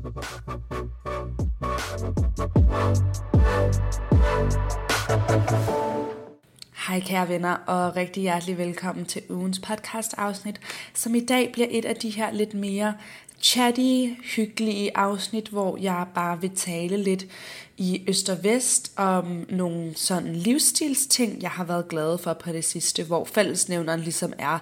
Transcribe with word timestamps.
Hej 0.00 0.08
kære 7.00 7.28
venner, 7.28 7.56
og 7.66 7.96
rigtig 7.96 8.22
hjertelig 8.22 8.58
velkommen 8.58 9.04
til 9.04 9.22
ugens 9.30 9.58
podcast 9.58 10.14
afsnit, 10.18 10.60
som 10.94 11.14
i 11.14 11.20
dag 11.20 11.50
bliver 11.52 11.68
et 11.70 11.84
af 11.84 11.96
de 11.96 12.10
her 12.10 12.32
lidt 12.32 12.54
mere 12.54 12.94
chatty, 13.42 14.22
hyggelige 14.36 14.96
afsnit, 14.96 15.48
hvor 15.48 15.76
jeg 15.76 16.06
bare 16.14 16.40
vil 16.40 16.50
tale 16.56 16.96
lidt 16.96 17.26
i 17.76 18.04
øst 18.08 18.28
og 18.28 18.44
vest 18.44 18.92
om 18.96 19.46
nogle 19.48 19.92
sådan 19.96 20.36
livsstilsting, 20.36 21.42
jeg 21.42 21.50
har 21.50 21.64
været 21.64 21.88
glad 21.88 22.18
for 22.18 22.32
på 22.32 22.52
det 22.52 22.64
sidste, 22.64 23.04
hvor 23.04 23.24
fællesnævneren 23.24 24.00
ligesom 24.00 24.32
er, 24.38 24.58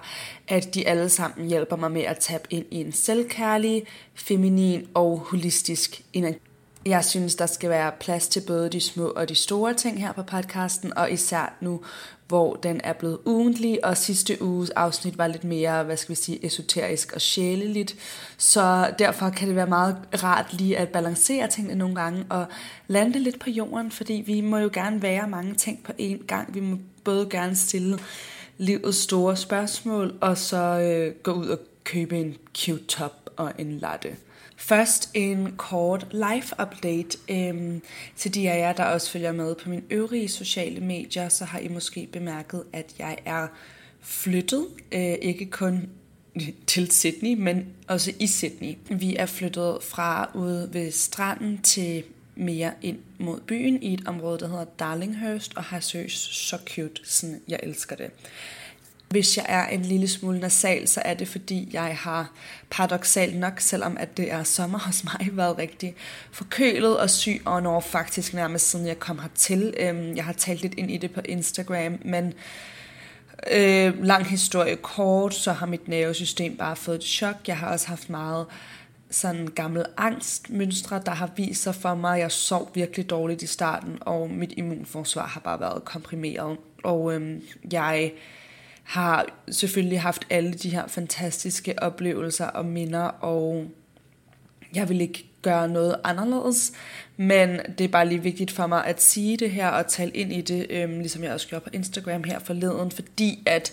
at 0.47 0.75
de 0.75 0.87
alle 0.87 1.09
sammen 1.09 1.49
hjælper 1.49 1.75
mig 1.75 1.91
med 1.91 2.01
at 2.01 2.17
tabe 2.19 2.43
ind 2.49 2.65
i 2.71 2.81
en 2.81 2.91
selvkærlig, 2.91 3.83
feminin 4.15 4.87
og 4.93 5.19
holistisk 5.19 6.01
energi. 6.13 6.48
Jeg 6.85 7.05
synes, 7.05 7.35
der 7.35 7.45
skal 7.45 7.69
være 7.69 7.91
plads 7.99 8.27
til 8.27 8.41
både 8.47 8.69
de 8.69 8.81
små 8.81 9.05
og 9.05 9.29
de 9.29 9.35
store 9.35 9.73
ting 9.73 10.01
her 10.01 10.11
på 10.11 10.23
podcasten, 10.23 10.97
og 10.97 11.11
især 11.11 11.57
nu, 11.61 11.81
hvor 12.27 12.55
den 12.55 12.81
er 12.83 12.93
blevet 12.93 13.17
ugentlig, 13.25 13.85
og 13.85 13.97
sidste 13.97 14.41
uges 14.41 14.69
afsnit 14.69 15.17
var 15.17 15.27
lidt 15.27 15.43
mere, 15.43 15.83
hvad 15.83 15.97
skal 15.97 16.09
vi 16.09 16.21
sige, 16.21 16.45
esoterisk 16.45 17.13
og 17.13 17.21
sjæleligt. 17.21 17.95
Så 18.37 18.93
derfor 18.99 19.29
kan 19.29 19.47
det 19.47 19.55
være 19.55 19.67
meget 19.67 19.97
rart 20.23 20.53
lige 20.53 20.77
at 20.77 20.89
balancere 20.89 21.47
tingene 21.47 21.75
nogle 21.75 21.95
gange, 21.95 22.25
og 22.29 22.45
lande 22.87 23.19
lidt 23.19 23.39
på 23.39 23.49
jorden, 23.49 23.91
fordi 23.91 24.23
vi 24.25 24.41
må 24.41 24.57
jo 24.57 24.69
gerne 24.73 25.01
være 25.01 25.27
mange 25.27 25.55
ting 25.55 25.83
på 25.83 25.91
én 25.99 26.25
gang. 26.25 26.53
Vi 26.53 26.59
må 26.59 26.77
både 27.03 27.29
gerne 27.29 27.55
stille 27.55 27.99
livets 28.57 28.97
store 28.97 29.37
spørgsmål, 29.37 30.17
og 30.21 30.37
så 30.37 30.57
øh, 30.57 31.15
gå 31.23 31.31
ud 31.31 31.47
og 31.47 31.59
købe 31.83 32.17
en 32.17 32.37
cute 32.57 32.83
top 32.83 33.29
og 33.37 33.51
en 33.57 33.77
latte. 33.79 34.15
Først 34.59 35.11
en 35.13 35.53
kort 35.57 36.07
live 36.11 36.61
update 36.61 37.17
øhm, 37.29 37.81
til 38.15 38.33
de 38.33 38.51
af 38.51 38.59
jer, 38.59 38.73
der 38.73 38.83
også 38.83 39.11
følger 39.11 39.31
med 39.31 39.55
på 39.55 39.69
mine 39.69 39.81
øvrige 39.89 40.29
sociale 40.29 40.79
medier, 40.79 41.29
så 41.29 41.45
har 41.45 41.59
I 41.59 41.67
måske 41.67 42.09
bemærket, 42.11 42.63
at 42.73 42.85
jeg 42.99 43.17
er 43.25 43.47
flyttet, 44.01 44.67
øh, 44.91 45.15
ikke 45.21 45.45
kun 45.45 45.89
til 46.67 46.91
Sydney, 46.91 47.33
men 47.33 47.65
også 47.87 48.13
i 48.19 48.27
Sydney. 48.27 48.75
Vi 48.89 49.15
er 49.15 49.25
flyttet 49.25 49.77
fra 49.81 50.31
ude 50.35 50.69
ved 50.73 50.91
stranden 50.91 51.57
til 51.57 52.03
mere 52.35 52.71
ind 52.81 52.99
mod 53.17 53.39
byen 53.39 53.83
i 53.83 53.93
et 53.93 54.07
område, 54.07 54.39
der 54.39 54.47
hedder 54.47 54.65
Darlinghurst, 54.79 55.57
og 55.57 55.63
har 55.63 55.79
seriøst 55.79 56.47
så 56.47 56.57
cute, 56.67 57.01
sådan 57.03 57.41
jeg 57.47 57.59
elsker 57.63 57.95
det. 57.95 58.11
Hvis 59.09 59.37
jeg 59.37 59.45
er 59.49 59.67
en 59.67 59.81
lille 59.81 60.07
smule 60.07 60.39
nasal, 60.39 60.87
så 60.87 61.01
er 61.05 61.13
det 61.13 61.27
fordi, 61.27 61.69
jeg 61.73 61.97
har 61.97 62.31
paradoxalt 62.69 63.35
nok, 63.37 63.59
selvom 63.59 63.97
at 63.99 64.17
det 64.17 64.31
er 64.31 64.43
sommer 64.43 64.79
hos 64.79 65.03
mig, 65.03 65.29
været 65.37 65.57
rigtig 65.57 65.95
forkølet 66.31 66.99
og 66.99 67.09
syg, 67.09 67.41
og 67.45 67.63
når 67.63 67.79
faktisk 67.79 68.33
nærmest 68.33 68.69
siden 68.69 68.87
jeg 68.87 68.99
kom 68.99 69.19
hertil. 69.19 69.73
Øhm, 69.79 70.15
jeg 70.15 70.25
har 70.25 70.33
talt 70.33 70.61
lidt 70.61 70.73
ind 70.73 70.91
i 70.91 70.97
det 70.97 71.11
på 71.11 71.21
Instagram, 71.25 71.99
men 72.05 72.33
øh, 73.51 74.03
lang 74.03 74.25
historie 74.25 74.75
kort, 74.75 75.33
så 75.33 75.51
har 75.51 75.65
mit 75.65 75.87
nervesystem 75.87 76.57
bare 76.57 76.75
fået 76.75 76.95
et 76.95 77.03
chok. 77.03 77.35
Jeg 77.47 77.57
har 77.57 77.71
også 77.71 77.87
haft 77.87 78.09
meget 78.09 78.45
sådan 79.11 79.47
gammel 79.47 79.85
angstmønstre, 79.97 81.01
der 81.05 81.11
har 81.11 81.29
vist 81.35 81.63
sig 81.63 81.75
for 81.75 81.95
mig. 81.95 82.19
Jeg 82.19 82.31
sov 82.31 82.71
virkelig 82.73 83.09
dårligt 83.09 83.41
i 83.41 83.47
starten, 83.47 83.97
og 84.01 84.29
mit 84.29 84.53
immunforsvar 84.57 85.27
har 85.27 85.39
bare 85.39 85.59
været 85.59 85.85
komprimeret. 85.85 86.57
Og 86.83 87.13
øhm, 87.13 87.41
jeg 87.71 88.11
har 88.89 89.25
selvfølgelig 89.51 90.01
haft 90.01 90.27
alle 90.29 90.53
de 90.53 90.69
her 90.69 90.87
fantastiske 90.87 91.83
oplevelser 91.83 92.45
og 92.45 92.65
minder, 92.65 93.01
og 93.01 93.67
jeg 94.73 94.89
vil 94.89 95.01
ikke 95.01 95.25
gøre 95.41 95.67
noget 95.67 95.95
anderledes, 96.03 96.71
men 97.17 97.59
det 97.77 97.83
er 97.83 97.87
bare 97.87 98.07
lige 98.07 98.23
vigtigt 98.23 98.51
for 98.51 98.67
mig 98.67 98.85
at 98.85 99.01
sige 99.01 99.37
det 99.37 99.51
her 99.51 99.67
og 99.67 99.87
tale 99.87 100.11
ind 100.11 100.33
i 100.33 100.41
det, 100.41 100.67
øhm, 100.69 100.99
ligesom 100.99 101.23
jeg 101.23 101.33
også 101.33 101.47
gjorde 101.47 101.63
på 101.63 101.69
Instagram 101.73 102.23
her 102.23 102.39
forleden, 102.39 102.91
fordi 102.91 103.43
at 103.45 103.71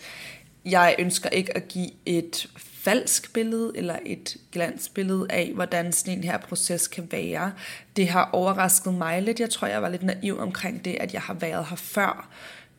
jeg 0.65 0.97
ønsker 0.99 1.29
ikke 1.29 1.57
at 1.57 1.69
give 1.69 1.91
et 2.07 2.49
falsk 2.57 3.33
billede 3.33 3.73
eller 3.75 3.97
et 4.07 4.37
glansbillede 4.53 5.27
af, 5.31 5.53
hvordan 5.55 5.93
sådan 5.93 6.19
en 6.19 6.25
her 6.25 6.39
proces 6.39 6.89
kan 6.89 7.09
være. 7.11 7.53
Det 7.97 8.09
har 8.09 8.31
overrasket 8.33 8.95
mig 8.95 9.23
lidt. 9.23 9.41
Jeg 9.41 9.51
tror, 9.51 9.69
jeg 9.69 9.83
var 9.83 9.89
lidt 9.89 10.03
naiv 10.03 10.39
omkring 10.39 10.85
det, 10.85 10.97
at 11.01 11.15
jeg 11.15 11.23
har 11.23 11.35
været 11.35 11.67
her 11.71 11.77
før 11.77 12.29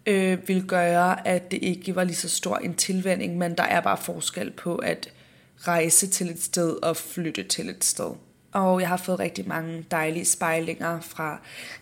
øh, 0.07 0.47
vil 0.47 0.63
gøre, 0.63 1.28
at 1.28 1.51
det 1.51 1.59
ikke 1.62 1.95
var 1.95 2.03
lige 2.03 2.16
så 2.16 2.29
stor 2.29 2.57
en 2.57 2.75
tilvænding, 2.75 3.38
men 3.38 3.56
der 3.56 3.63
er 3.63 3.81
bare 3.81 3.97
forskel 3.97 4.51
på 4.51 4.75
at 4.75 5.09
rejse 5.59 6.07
til 6.07 6.29
et 6.29 6.44
sted 6.44 6.84
og 6.84 6.97
flytte 6.97 7.44
til 7.44 7.69
et 7.69 7.84
sted. 7.84 8.12
Og 8.51 8.81
jeg 8.81 8.90
har 8.90 8.97
fået 8.97 9.19
rigtig 9.19 9.47
mange 9.47 9.85
dejlige 9.91 10.25
spejlinger 10.25 11.00
fra 11.00 11.40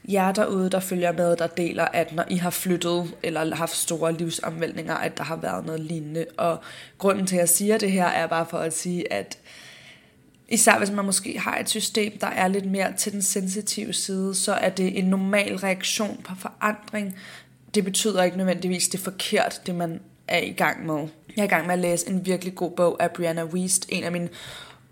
jer 0.10 0.32
derude, 0.32 0.70
der 0.70 0.80
følger 0.80 1.12
med, 1.12 1.38
der 1.38 1.48
deler, 1.48 1.86
at 1.86 2.14
når 2.14 2.26
I 2.30 2.36
har 2.36 2.50
flyttet 2.50 3.16
eller 3.24 3.56
haft 3.56 3.76
store 3.76 4.14
livsomvæltninger, 4.14 4.96
at 4.96 5.18
der 5.18 5.24
har 5.24 5.36
været 5.36 5.66
noget 5.66 5.82
lignende. 5.82 6.26
Og 6.38 6.60
grunden 6.98 7.28
til, 7.28 7.36
at 7.36 7.40
jeg 7.40 7.50
siger 7.50 7.78
det 7.78 7.92
her, 7.92 8.06
er 8.06 8.28
bare 8.28 8.46
for 8.50 8.58
at 8.58 8.74
sige, 8.74 9.14
at 9.14 9.38
især 10.50 10.78
hvis 10.78 10.92
man 10.92 11.06
måske 11.06 11.40
har 11.40 11.58
et 11.58 11.70
system, 11.70 12.18
der 12.18 12.28
er 12.28 12.48
lidt 12.48 12.66
mere 12.66 12.94
til 12.98 13.12
den 13.12 13.22
sensitive 13.22 13.94
side, 13.94 14.36
så 14.36 14.54
er 14.54 14.70
det 14.70 14.98
en 14.98 15.06
normal 15.06 15.56
reaktion 15.56 16.22
på 16.24 16.36
forandring, 16.40 17.16
det 17.76 17.84
betyder 17.84 18.24
ikke 18.24 18.38
nødvendigvis, 18.38 18.88
det 18.88 19.00
er 19.00 19.04
forkert, 19.04 19.62
det 19.66 19.76
man 19.76 20.00
er 20.28 20.40
i 20.40 20.52
gang 20.52 20.86
med. 20.86 21.08
Jeg 21.36 21.42
er 21.42 21.44
i 21.44 21.48
gang 21.48 21.66
med 21.66 21.74
at 21.74 21.80
læse 21.80 22.10
en 22.10 22.26
virkelig 22.26 22.56
god 22.56 22.72
bog 22.72 23.04
af 23.04 23.12
Brianna 23.12 23.44
Wiest, 23.44 23.86
en 23.90 24.04
af 24.04 24.12
mine 24.12 24.30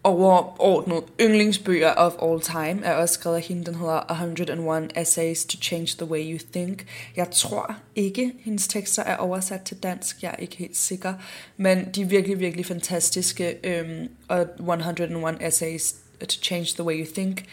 overordnede 0.03 1.03
yndlingsbøger 1.21 1.93
of 1.93 2.13
all 2.21 2.41
time, 2.41 2.85
er 2.85 2.93
også 2.93 3.13
skrevet 3.13 3.35
af 3.35 3.41
hende, 3.41 3.65
den 3.65 3.75
hedder 3.75 4.11
101 4.11 4.91
Essays 4.97 5.45
to 5.45 5.57
Change 5.61 5.87
the 5.97 6.05
Way 6.05 6.33
You 6.33 6.39
Think. 6.53 6.85
Jeg 7.15 7.27
tror 7.31 7.75
ikke, 7.95 8.33
hendes 8.39 8.67
tekster 8.67 9.03
er 9.03 9.17
oversat 9.17 9.61
til 9.61 9.77
dansk, 9.77 10.23
jeg 10.23 10.29
er 10.29 10.35
ikke 10.35 10.55
helt 10.55 10.77
sikker, 10.77 11.13
men 11.57 11.89
de 11.95 12.01
er 12.01 12.05
virkelig, 12.05 12.39
virkelig 12.39 12.65
fantastiske, 12.65 13.55
øhm, 13.63 14.09
og 14.27 14.47
101 14.59 15.37
Essays 15.41 15.95
to 16.19 16.41
Change 16.41 16.73
the 16.73 16.83
Way 16.83 16.99
You 16.99 17.13
Think 17.13 17.45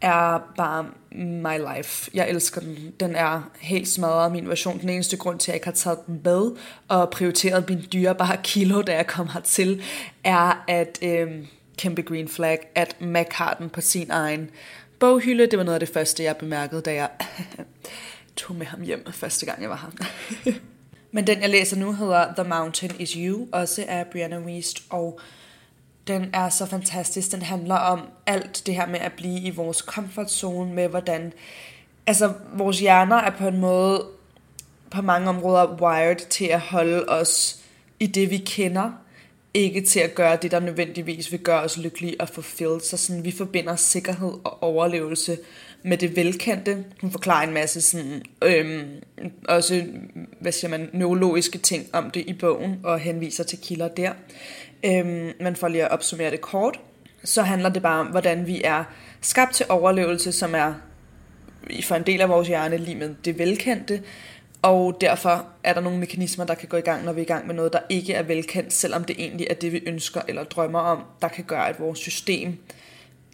er 0.00 0.38
bare 0.56 0.86
my 1.10 1.76
life. 1.76 2.10
Jeg 2.14 2.30
elsker 2.30 2.60
den. 2.60 2.92
Den 3.00 3.16
er 3.16 3.50
helt 3.60 3.88
smadret 3.88 4.32
min 4.32 4.48
version. 4.48 4.80
Den 4.80 4.88
eneste 4.88 5.16
grund 5.16 5.38
til, 5.38 5.50
at 5.50 5.52
jeg 5.52 5.56
ikke 5.56 5.66
har 5.66 5.72
taget 5.72 6.06
den 6.06 6.20
med 6.24 6.50
og 6.88 7.10
prioriteret 7.10 7.68
min 7.68 7.86
dyrebare 7.92 8.36
kilo, 8.42 8.82
da 8.82 8.94
jeg 8.94 9.06
kom 9.06 9.28
hertil, 9.28 9.82
er 10.24 10.64
at 10.68 10.98
øh, 11.02 11.46
kæmpe 11.78 12.02
green 12.02 12.28
flag, 12.28 12.58
at 12.74 13.00
Mac 13.00 13.26
har 13.30 13.54
den 13.54 13.68
på 13.68 13.80
sin 13.80 14.10
egen 14.10 14.50
boghylde. 14.98 15.46
Det 15.46 15.58
var 15.58 15.64
noget 15.64 15.74
af 15.76 15.80
det 15.80 15.94
første, 15.94 16.22
jeg 16.22 16.36
bemærkede, 16.36 16.80
da 16.80 16.94
jeg 16.94 17.10
tog 18.36 18.56
med 18.56 18.66
ham 18.66 18.82
hjem 18.82 19.06
første 19.12 19.46
gang, 19.46 19.62
jeg 19.62 19.70
var 19.70 19.90
her. 20.44 20.52
Men 21.12 21.26
den, 21.26 21.40
jeg 21.40 21.50
læser 21.50 21.76
nu, 21.76 21.92
hedder 21.92 22.34
The 22.34 22.48
Mountain 22.48 22.92
Is 22.98 23.10
You, 23.10 23.46
også 23.52 23.84
af 23.88 24.06
Brianna 24.06 24.38
Wiest, 24.38 24.82
og 24.90 25.20
den 26.08 26.30
er 26.32 26.48
så 26.48 26.66
fantastisk. 26.66 27.32
Den 27.32 27.42
handler 27.42 27.74
om 27.74 28.00
alt 28.26 28.62
det 28.66 28.74
her 28.74 28.86
med 28.86 29.00
at 29.00 29.12
blive 29.12 29.40
i 29.40 29.50
vores 29.50 29.78
comfort 29.78 30.30
zone, 30.30 30.74
med 30.74 30.88
hvordan 30.88 31.32
altså, 32.06 32.32
vores 32.52 32.80
hjerner 32.80 33.16
er 33.16 33.30
på 33.30 33.48
en 33.48 33.60
måde 33.60 34.06
på 34.90 35.02
mange 35.02 35.28
områder 35.28 35.82
wired 35.82 36.28
til 36.28 36.44
at 36.44 36.60
holde 36.60 37.04
os 37.08 37.60
i 38.00 38.06
det, 38.06 38.30
vi 38.30 38.36
kender, 38.36 38.92
ikke 39.54 39.80
til 39.80 40.00
at 40.00 40.14
gøre 40.14 40.38
det, 40.42 40.50
der 40.50 40.60
nødvendigvis 40.60 41.32
vil 41.32 41.40
gøre 41.40 41.62
os 41.62 41.78
lykkelige 41.78 42.20
og 42.20 42.28
fulfilled. 42.28 42.80
Så 42.80 42.96
sådan, 42.96 43.24
vi 43.24 43.30
forbinder 43.30 43.76
sikkerhed 43.76 44.32
og 44.44 44.62
overlevelse 44.62 45.38
med 45.82 45.98
det 45.98 46.16
velkendte. 46.16 46.84
Hun 47.00 47.10
forklarer 47.10 47.46
en 47.46 47.54
masse 47.54 47.80
sådan, 47.80 48.22
øhm, 48.42 49.02
også 49.48 49.84
hvad 50.40 50.52
siger 50.52 50.70
man, 50.70 50.90
neurologiske 50.92 51.58
ting 51.58 51.86
om 51.92 52.10
det 52.10 52.24
i 52.26 52.32
bogen, 52.32 52.80
og 52.82 52.98
henviser 52.98 53.44
til 53.44 53.58
kilder 53.62 53.88
der. 53.88 54.12
Øhm, 54.86 55.32
men 55.40 55.56
for 55.56 55.68
lige 55.68 55.84
at 55.84 55.90
opsummere 55.90 56.30
det 56.30 56.40
kort, 56.40 56.80
så 57.24 57.42
handler 57.42 57.68
det 57.68 57.82
bare 57.82 58.00
om, 58.00 58.06
hvordan 58.06 58.46
vi 58.46 58.62
er 58.64 58.84
skabt 59.20 59.54
til 59.54 59.66
overlevelse, 59.68 60.32
som 60.32 60.54
er 60.54 60.74
for 61.82 61.94
en 61.94 62.02
del 62.02 62.20
af 62.20 62.28
vores 62.28 62.48
hjerne 62.48 62.76
lige 62.76 62.94
med 62.94 63.14
det 63.24 63.38
velkendte, 63.38 64.02
og 64.62 64.96
derfor 65.00 65.46
er 65.64 65.74
der 65.74 65.80
nogle 65.80 65.98
mekanismer, 65.98 66.44
der 66.44 66.54
kan 66.54 66.68
gå 66.68 66.76
i 66.76 66.80
gang, 66.80 67.04
når 67.04 67.12
vi 67.12 67.20
er 67.20 67.24
i 67.24 67.26
gang 67.26 67.46
med 67.46 67.54
noget, 67.54 67.72
der 67.72 67.78
ikke 67.88 68.12
er 68.12 68.22
velkendt, 68.22 68.72
selvom 68.72 69.04
det 69.04 69.16
egentlig 69.18 69.46
er 69.50 69.54
det, 69.54 69.72
vi 69.72 69.82
ønsker 69.86 70.20
eller 70.28 70.44
drømmer 70.44 70.78
om, 70.78 71.02
der 71.22 71.28
kan 71.28 71.44
gøre, 71.44 71.68
at 71.68 71.80
vores 71.80 71.98
system 71.98 72.58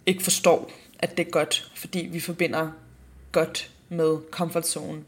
ikke 0.05 0.23
forstår, 0.23 0.71
at 0.99 1.17
det 1.17 1.27
er 1.27 1.31
godt, 1.31 1.71
fordi 1.75 2.09
vi 2.11 2.19
forbinder 2.19 2.71
godt 3.31 3.69
med 3.89 4.17
comfort 4.31 4.67
zone. 4.67 5.01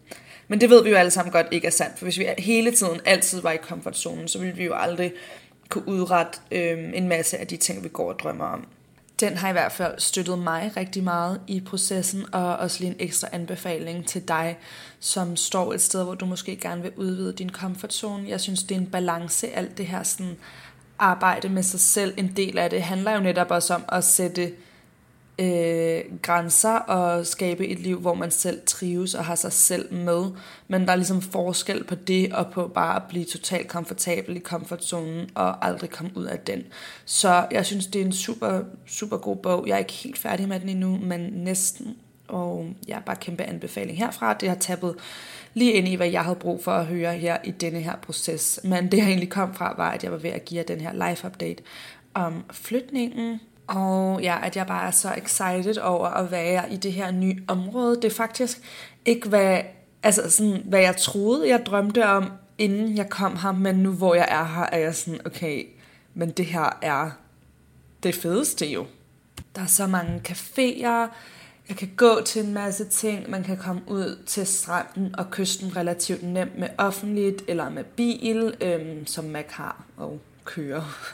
Men 0.48 0.62
det 0.62 0.70
ved 0.70 0.84
vi 0.84 0.90
jo 0.90 0.96
alle 0.96 1.12
sammen 1.12 1.32
godt 1.32 1.48
ikke 1.52 1.68
er 1.68 1.72
sandt, 1.72 1.98
for 1.98 2.06
hvis 2.06 2.20
vi 2.20 2.28
hele 2.38 2.72
tiden 2.72 3.02
altid 3.06 3.42
var 3.42 3.52
i 3.52 3.58
comfort 3.58 3.98
zone, 3.98 4.30
så 4.30 4.40
ville 4.40 4.56
vi 4.56 4.64
jo 4.64 4.74
aldrig 4.76 5.14
kunne 5.70 5.88
udrette 5.88 6.40
øh, 6.52 6.92
en 6.94 7.08
masse 7.08 7.38
af 7.38 7.48
de 7.48 7.58
ting, 7.58 7.84
vi 7.84 7.90
går 7.90 8.14
og 8.14 8.20
drømmer 8.20 8.46
om. 8.46 8.68
Den 9.20 9.38
har 9.38 9.50
i 9.50 9.52
hvert 9.52 9.72
fald 9.72 10.00
støttet 10.00 10.40
mig 10.40 10.72
rigtig 10.78 11.04
meget 11.04 11.42
i 11.48 11.62
processen, 11.62 12.26
og 12.34 12.58
også 12.58 12.80
lige 12.80 12.90
en 12.90 12.96
ekstra 13.00 13.28
anbefaling 13.32 14.08
til 14.08 14.28
dig, 14.28 14.58
som 15.00 15.36
står 15.36 15.74
et 15.74 15.82
sted, 15.82 16.04
hvor 16.04 16.16
du 16.16 16.26
måske 16.26 16.56
gerne 16.56 16.82
vil 16.82 16.92
udvide 16.96 17.34
din 17.34 17.50
comfort 17.50 17.94
zone. 17.94 18.30
Jeg 18.30 18.42
synes, 18.42 18.64
det 18.64 18.76
er 18.76 18.80
en 18.80 18.88
balance, 18.88 19.48
alt 19.48 19.78
det 19.78 19.88
her 19.88 20.04
sådan, 20.04 20.38
arbejde 21.00 21.50
med 21.50 21.64
sig 21.64 21.80
selv. 21.80 22.14
En 22.18 22.34
del 22.36 22.58
af 22.58 22.70
det 22.70 22.82
handler 22.82 23.12
jo 23.12 23.20
netop 23.20 23.52
også 23.52 23.74
om 23.74 23.86
at 23.90 24.04
sætte 24.04 24.52
øh, 25.40 26.02
grænser 26.22 26.76
og 26.76 27.28
skabe 27.28 27.68
et 27.68 27.80
liv, 27.80 28.00
hvor 28.00 28.14
man 28.14 28.32
selv 28.32 28.62
trives 28.66 29.16
og 29.16 29.26
har 29.26 29.36
sig 29.36 29.54
selv 29.54 29.94
med. 29.94 30.26
Men 30.68 30.86
der 30.86 30.92
er 30.92 30.96
ligesom 30.96 31.22
forskel 31.22 31.84
på 31.84 31.96
det 31.96 32.34
og 32.34 32.48
på 32.52 32.68
bare 32.68 32.96
at 32.96 33.04
blive 33.10 33.26
totalt 33.26 33.68
komfortabel 33.68 34.36
i 34.36 34.40
komfortzonen 34.40 35.30
og 35.36 35.66
aldrig 35.66 35.90
komme 35.90 36.12
ud 36.16 36.26
af 36.26 36.40
den. 36.40 36.64
Så 37.06 37.48
jeg 37.52 37.66
synes, 37.66 37.88
det 37.88 38.02
er 38.02 38.06
en 38.06 38.14
super, 38.14 38.62
super 38.86 39.18
god 39.18 39.36
bog. 39.36 39.68
Jeg 39.68 39.74
er 39.74 39.80
ikke 39.80 39.94
helt 39.94 40.18
færdig 40.18 40.48
med 40.48 40.60
den 40.60 40.70
endnu, 40.70 41.00
men 41.02 41.22
næsten. 41.22 41.98
Og 42.28 42.68
jeg 42.88 42.96
ja, 42.96 43.00
bare 43.00 43.16
kæmpe 43.16 43.44
anbefaling 43.44 43.98
herfra. 43.98 44.34
Det 44.34 44.50
har 44.50 44.56
tappet 44.56 44.96
lige 45.54 45.74
ind 45.74 45.88
i, 45.88 45.96
hvad 45.96 46.10
jeg 46.10 46.24
havde 46.24 46.36
brug 46.36 46.64
for 46.64 46.72
at 46.72 46.86
høre 46.86 47.14
her 47.14 47.38
i 47.44 47.52
denne 47.52 47.80
her 47.80 47.96
proces. 47.96 48.60
Men 48.64 48.92
det 48.92 48.98
jeg 48.98 49.08
egentlig 49.08 49.30
kom 49.30 49.54
fra, 49.54 49.74
var, 49.78 49.92
at 49.92 50.04
jeg 50.04 50.12
var 50.12 50.18
ved 50.18 50.30
at 50.30 50.46
give 50.46 50.58
jer 50.58 50.66
den 50.66 50.82
her 50.82 50.94
live 50.94 51.26
update 51.26 51.64
om 52.14 52.44
flytningen 52.52 53.40
og 53.68 54.22
ja, 54.22 54.38
at 54.44 54.56
jeg 54.56 54.68
bare 54.68 54.88
er 54.88 54.92
så 54.92 55.14
excited 55.18 55.78
over 55.78 56.08
at 56.08 56.32
være 56.32 56.74
i 56.74 56.76
det 56.76 56.94
her 56.94 57.12
nye 57.12 57.38
område. 57.48 57.96
Det 57.96 58.06
er 58.06 58.16
faktisk 58.16 58.62
ikke, 59.06 59.30
hvad, 59.30 59.62
altså 60.04 60.30
sådan, 60.30 60.62
hvad 60.66 60.80
jeg 60.80 60.98
troede, 60.98 61.50
jeg 61.50 61.66
drømte 61.66 62.06
om, 62.06 62.32
inden 62.58 62.98
jeg 62.98 63.10
kom 63.10 63.38
her. 63.38 63.52
Men 63.52 63.76
nu 63.76 63.92
hvor 63.92 64.16
jeg 64.16 64.28
er 64.30 64.46
her, 64.46 64.64
er 64.64 64.78
jeg 64.78 64.96
sådan, 64.96 65.20
okay, 65.26 65.66
men 66.14 66.30
det 66.30 66.46
her 66.46 66.78
er 66.82 67.12
det 68.04 68.16
fedeste 68.16 68.66
jo. 68.66 68.86
Der 69.56 69.62
er 69.62 69.66
så 69.66 69.88
mange 69.88 70.22
caféer, 70.28 71.10
jeg 71.70 71.78
kan 71.78 71.90
gå 71.98 72.22
til 72.26 72.46
en 72.46 72.54
masse 72.54 72.86
ting, 72.86 73.30
man 73.30 73.44
kan 73.44 73.58
komme 73.58 73.82
ud 73.88 74.24
til 74.26 74.48
stranden 74.48 75.16
og 75.16 75.32
kysten 75.32 75.76
relativt 75.76 76.24
nemt 76.24 76.60
med 76.60 76.68
offentligt 76.78 77.44
eller 77.48 77.70
med 77.70 77.84
bil, 77.84 78.56
øhm, 78.62 79.06
som 79.06 79.26
Mac 79.26 79.46
har 79.50 79.84
og 79.98 80.20
kører 80.44 81.14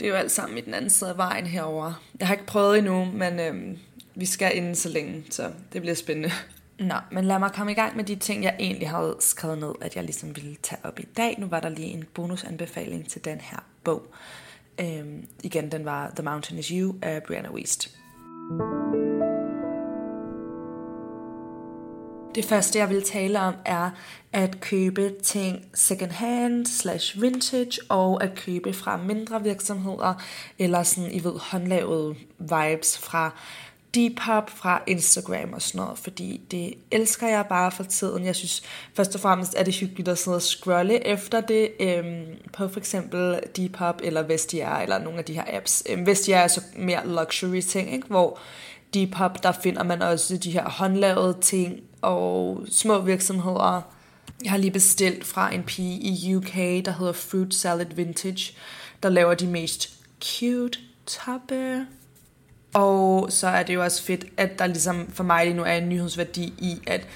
det 0.00 0.06
er 0.06 0.08
jo 0.08 0.14
alt 0.14 0.30
sammen 0.30 0.58
i 0.58 0.60
den 0.60 0.74
anden 0.74 0.90
side 0.90 1.10
af 1.10 1.16
vejen 1.16 1.46
herover. 1.46 2.02
Jeg 2.20 2.26
har 2.28 2.34
ikke 2.34 2.46
prøvet 2.46 2.78
endnu, 2.78 3.04
men 3.04 3.40
øhm, 3.40 3.78
vi 4.14 4.26
skal 4.26 4.56
inden 4.56 4.74
så 4.74 4.88
længe, 4.88 5.24
så 5.30 5.50
det 5.72 5.80
bliver 5.80 5.94
spændende. 5.94 6.30
Nå, 6.78 6.94
men 7.12 7.24
lad 7.24 7.38
mig 7.38 7.52
komme 7.52 7.72
i 7.72 7.74
gang 7.74 7.96
med 7.96 8.04
de 8.04 8.16
ting, 8.16 8.44
jeg 8.44 8.56
egentlig 8.58 8.90
havde 8.90 9.16
skrevet 9.20 9.58
ned, 9.58 9.72
at 9.80 9.96
jeg 9.96 10.04
ligesom 10.04 10.36
ville 10.36 10.56
tage 10.62 10.80
op 10.84 11.00
i 11.00 11.06
dag. 11.16 11.34
Nu 11.38 11.46
var 11.46 11.60
der 11.60 11.68
lige 11.68 11.88
en 11.88 12.04
bonusanbefaling 12.14 13.08
til 13.08 13.24
den 13.24 13.40
her 13.40 13.58
bog. 13.84 14.06
Øhm, 14.80 15.26
igen, 15.42 15.72
den 15.72 15.84
var 15.84 16.12
The 16.16 16.24
Mountain 16.24 16.58
Is 16.58 16.66
You 16.66 16.94
af 17.02 17.22
Brianna 17.22 17.50
Wiest. 17.50 17.98
Det 22.34 22.44
første, 22.44 22.78
jeg 22.78 22.88
vil 22.88 23.02
tale 23.02 23.40
om, 23.40 23.54
er 23.64 23.90
at 24.32 24.60
købe 24.60 25.14
ting 25.22 25.66
second 25.74 26.10
hand 26.10 26.66
slash 26.66 27.22
vintage, 27.22 27.80
og 27.88 28.22
at 28.22 28.34
købe 28.34 28.72
fra 28.72 28.96
mindre 28.96 29.42
virksomheder, 29.42 30.14
eller 30.58 30.82
sådan, 30.82 31.12
I 31.12 31.24
ved, 31.24 31.38
håndlavede 31.40 32.14
vibes 32.38 32.98
fra 32.98 33.30
Depop, 33.94 34.50
fra 34.50 34.82
Instagram 34.86 35.52
og 35.52 35.62
sådan 35.62 35.78
noget, 35.78 35.98
fordi 35.98 36.40
det 36.50 36.74
elsker 36.90 37.28
jeg 37.28 37.46
bare 37.48 37.70
for 37.70 37.82
tiden. 37.82 38.24
Jeg 38.24 38.36
synes 38.36 38.62
først 38.94 39.14
og 39.14 39.20
fremmest, 39.20 39.54
er 39.56 39.64
det 39.64 39.74
hyggeligt 39.74 40.08
at 40.08 40.18
sidde 40.18 40.36
og 40.36 40.42
scrolle 40.42 41.06
efter 41.06 41.40
det 41.40 41.70
øhm, 41.80 42.26
på 42.52 42.68
for 42.68 42.80
eksempel 42.80 43.40
Depop 43.56 44.00
eller 44.04 44.22
Vestiaire, 44.22 44.82
eller 44.82 44.98
nogle 44.98 45.18
af 45.18 45.24
de 45.24 45.34
her 45.34 45.44
apps. 45.46 45.82
Øhm, 45.90 46.06
Vestiaire 46.06 46.42
er 46.42 46.48
så 46.48 46.60
mere 46.76 47.08
luxury 47.08 47.60
ting, 47.60 47.92
ikke? 47.92 48.06
hvor 48.06 48.38
Depop, 48.94 49.42
der 49.42 49.52
finder 49.52 49.82
man 49.82 50.02
også 50.02 50.36
de 50.36 50.50
her 50.50 50.68
håndlavede 50.68 51.36
ting 51.40 51.80
og 52.02 52.66
små 52.70 53.00
virksomheder. 53.00 53.82
Jeg 54.42 54.50
har 54.50 54.58
lige 54.58 54.70
bestilt 54.70 55.24
fra 55.24 55.54
en 55.54 55.62
pige 55.62 55.98
i 55.98 56.34
UK, 56.34 56.54
der 56.54 56.92
hedder 56.98 57.12
Fruit 57.12 57.54
Salad 57.54 57.86
Vintage, 57.94 58.54
der 59.02 59.08
laver 59.08 59.34
de 59.34 59.46
mest 59.46 59.90
cute 60.24 60.78
toppe. 61.06 61.86
Og 62.74 63.32
så 63.32 63.46
er 63.46 63.62
det 63.62 63.74
jo 63.74 63.82
også 63.82 64.02
fedt, 64.02 64.24
at 64.36 64.58
der 64.58 64.66
ligesom 64.66 65.08
for 65.12 65.24
mig 65.24 65.44
lige 65.44 65.56
nu 65.56 65.62
er 65.62 65.72
en 65.72 65.88
nyhedsværdi 65.88 66.54
i, 66.58 66.80
at 66.86 67.06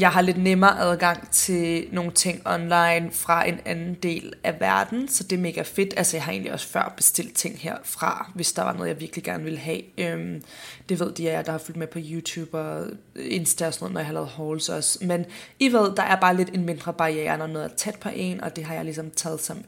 jeg 0.00 0.10
har 0.10 0.20
lidt 0.20 0.38
nemmere 0.38 0.78
adgang 0.78 1.30
til 1.30 1.88
nogle 1.92 2.10
ting 2.10 2.42
online 2.46 3.10
fra 3.12 3.48
en 3.48 3.60
anden 3.64 3.94
del 3.94 4.32
af 4.44 4.60
verden, 4.60 5.08
så 5.08 5.24
det 5.24 5.36
er 5.36 5.40
mega 5.40 5.62
fedt. 5.62 5.94
Altså 5.96 6.16
jeg 6.16 6.24
har 6.24 6.32
egentlig 6.32 6.52
også 6.52 6.68
før 6.68 6.92
bestilt 6.96 7.34
ting 7.34 7.58
herfra, 7.58 8.30
hvis 8.34 8.52
der 8.52 8.62
var 8.62 8.72
noget, 8.72 8.88
jeg 8.88 9.00
virkelig 9.00 9.24
gerne 9.24 9.44
ville 9.44 9.58
have. 9.58 9.82
Øhm, 9.98 10.42
det 10.88 11.00
ved 11.00 11.12
de 11.12 11.30
af 11.30 11.34
jer, 11.34 11.42
der 11.42 11.52
har 11.52 11.58
fulgt 11.58 11.78
med 11.78 11.86
på 11.86 11.98
YouTube 12.02 12.58
og 12.58 12.86
Insta 13.16 13.66
og 13.66 13.74
sådan 13.74 13.84
noget, 13.84 13.92
når 13.92 14.00
jeg 14.00 14.06
har 14.06 14.14
lavet 14.14 14.28
hauls 14.28 14.68
også. 14.68 14.98
Men 15.02 15.24
I 15.58 15.72
ved, 15.72 15.96
der 15.96 16.02
er 16.02 16.20
bare 16.20 16.36
lidt 16.36 16.50
en 16.54 16.66
mindre 16.66 16.92
barriere, 16.92 17.38
når 17.38 17.46
noget 17.46 17.70
er 17.70 17.76
tæt 17.76 17.98
på 18.00 18.08
en, 18.14 18.40
og 18.40 18.56
det 18.56 18.64
har 18.64 18.74
jeg 18.74 18.84
ligesom 18.84 19.10
taget 19.10 19.40
som 19.40 19.64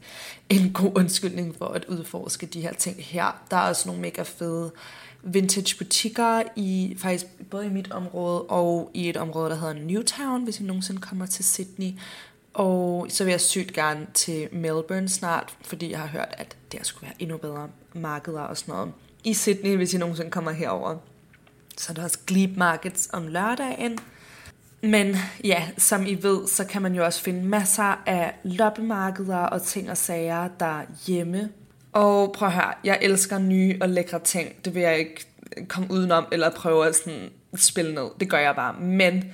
en 0.49 0.73
god 0.73 0.91
undskyldning 0.95 1.55
for 1.57 1.65
at 1.65 1.85
udforske 1.85 2.45
de 2.45 2.61
her 2.61 2.73
ting 2.73 3.03
her. 3.03 3.41
Der 3.51 3.57
er 3.57 3.69
også 3.69 3.87
nogle 3.89 4.01
mega 4.01 4.21
fede 4.21 4.71
vintage 5.23 5.77
butikker 5.77 6.43
i 6.55 6.95
faktisk 6.97 7.25
både 7.49 7.65
i 7.65 7.69
mit 7.69 7.91
område 7.91 8.41
og 8.41 8.91
i 8.93 9.09
et 9.09 9.17
område, 9.17 9.49
der 9.49 9.55
hedder 9.55 9.73
Newtown, 9.73 10.43
hvis 10.43 10.59
jeg 10.59 10.67
nogensinde 10.67 11.01
kommer 11.01 11.25
til 11.25 11.45
Sydney. 11.45 11.91
Og 12.53 13.07
så 13.09 13.23
vil 13.23 13.31
jeg 13.31 13.41
sygt 13.41 13.73
gerne 13.73 14.07
til 14.13 14.49
Melbourne 14.51 15.09
snart, 15.09 15.57
fordi 15.61 15.91
jeg 15.91 15.99
har 15.99 16.07
hørt, 16.07 16.35
at 16.37 16.57
der 16.71 16.83
skulle 16.83 17.07
være 17.07 17.15
endnu 17.19 17.37
bedre 17.37 17.69
markeder 17.93 18.41
og 18.41 18.57
sådan 18.57 18.71
noget. 18.73 18.91
I 19.23 19.33
Sydney, 19.33 19.75
hvis 19.75 19.93
I 19.93 19.97
nogensinde 19.97 20.31
kommer 20.31 20.51
herover. 20.51 20.97
Så 21.77 21.91
er 21.91 21.93
der 21.93 22.03
også 22.03 22.19
Glebe 22.27 22.53
Markets 22.57 23.09
om 23.13 23.27
lørdagen. 23.27 23.99
Men 24.83 25.15
ja, 25.43 25.67
som 25.77 26.05
I 26.05 26.23
ved, 26.23 26.47
så 26.47 26.65
kan 26.65 26.81
man 26.81 26.95
jo 26.95 27.05
også 27.05 27.21
finde 27.21 27.43
masser 27.43 28.03
af 28.05 28.35
loppemarkeder 28.43 29.37
og 29.37 29.61
ting 29.61 29.91
og 29.91 29.97
sager 29.97 30.47
der 30.59 30.81
hjemme 31.07 31.49
og 31.93 32.31
prøv 32.31 32.47
at 32.47 32.53
høre, 32.53 32.73
jeg 32.83 32.99
elsker 33.01 33.39
nye 33.39 33.77
og 33.81 33.89
lækre 33.89 34.19
ting. 34.19 34.65
Det 34.65 34.75
vil 34.75 34.81
jeg 34.81 34.99
ikke 34.99 35.25
komme 35.67 35.91
udenom 35.91 36.25
eller 36.31 36.49
prøve 36.49 36.87
at 36.87 36.95
sådan 36.95 37.29
spille 37.55 37.93
ned. 37.93 38.09
Det 38.19 38.29
gør 38.29 38.37
jeg 38.37 38.55
bare. 38.55 38.73
Men 38.79 39.33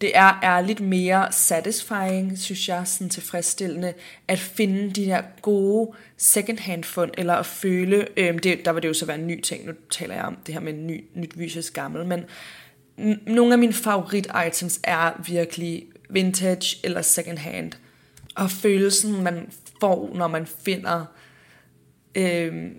det 0.00 0.10
er, 0.14 0.38
er 0.42 0.60
lidt 0.60 0.80
mere 0.80 1.32
satisfying, 1.32 2.38
synes 2.38 2.68
jeg, 2.68 2.82
sådan 2.86 3.08
tilfredsstillende, 3.08 3.94
at 4.28 4.38
finde 4.38 4.90
de 4.90 5.04
der 5.04 5.22
gode 5.42 5.92
second-hand 6.16 6.84
fund, 6.84 7.10
eller 7.18 7.34
at 7.34 7.46
føle, 7.46 8.06
øhm, 8.16 8.38
det, 8.38 8.64
der 8.64 8.72
vil 8.72 8.82
det 8.82 8.88
jo 8.88 8.94
så 8.94 9.06
være 9.06 9.18
en 9.18 9.26
ny 9.26 9.40
ting, 9.40 9.66
nu 9.66 9.72
taler 9.90 10.14
jeg 10.14 10.24
om 10.24 10.36
det 10.46 10.54
her 10.54 10.60
med 10.60 10.72
ny, 10.72 11.04
nyt 11.14 11.38
versus 11.38 11.70
gammel, 11.70 12.06
men 12.06 12.24
nogle 13.26 13.52
af 13.52 13.58
mine 13.58 13.72
favorit 13.72 14.28
items 14.46 14.80
er 14.84 15.22
virkelig 15.26 15.84
vintage 16.10 16.76
eller 16.84 17.02
second-hand. 17.02 17.72
Og 18.34 18.50
følelsen, 18.50 19.22
man 19.22 19.50
får, 19.80 20.10
når 20.14 20.26
man 20.28 20.46
finder 20.46 21.04
øh, 22.14 22.70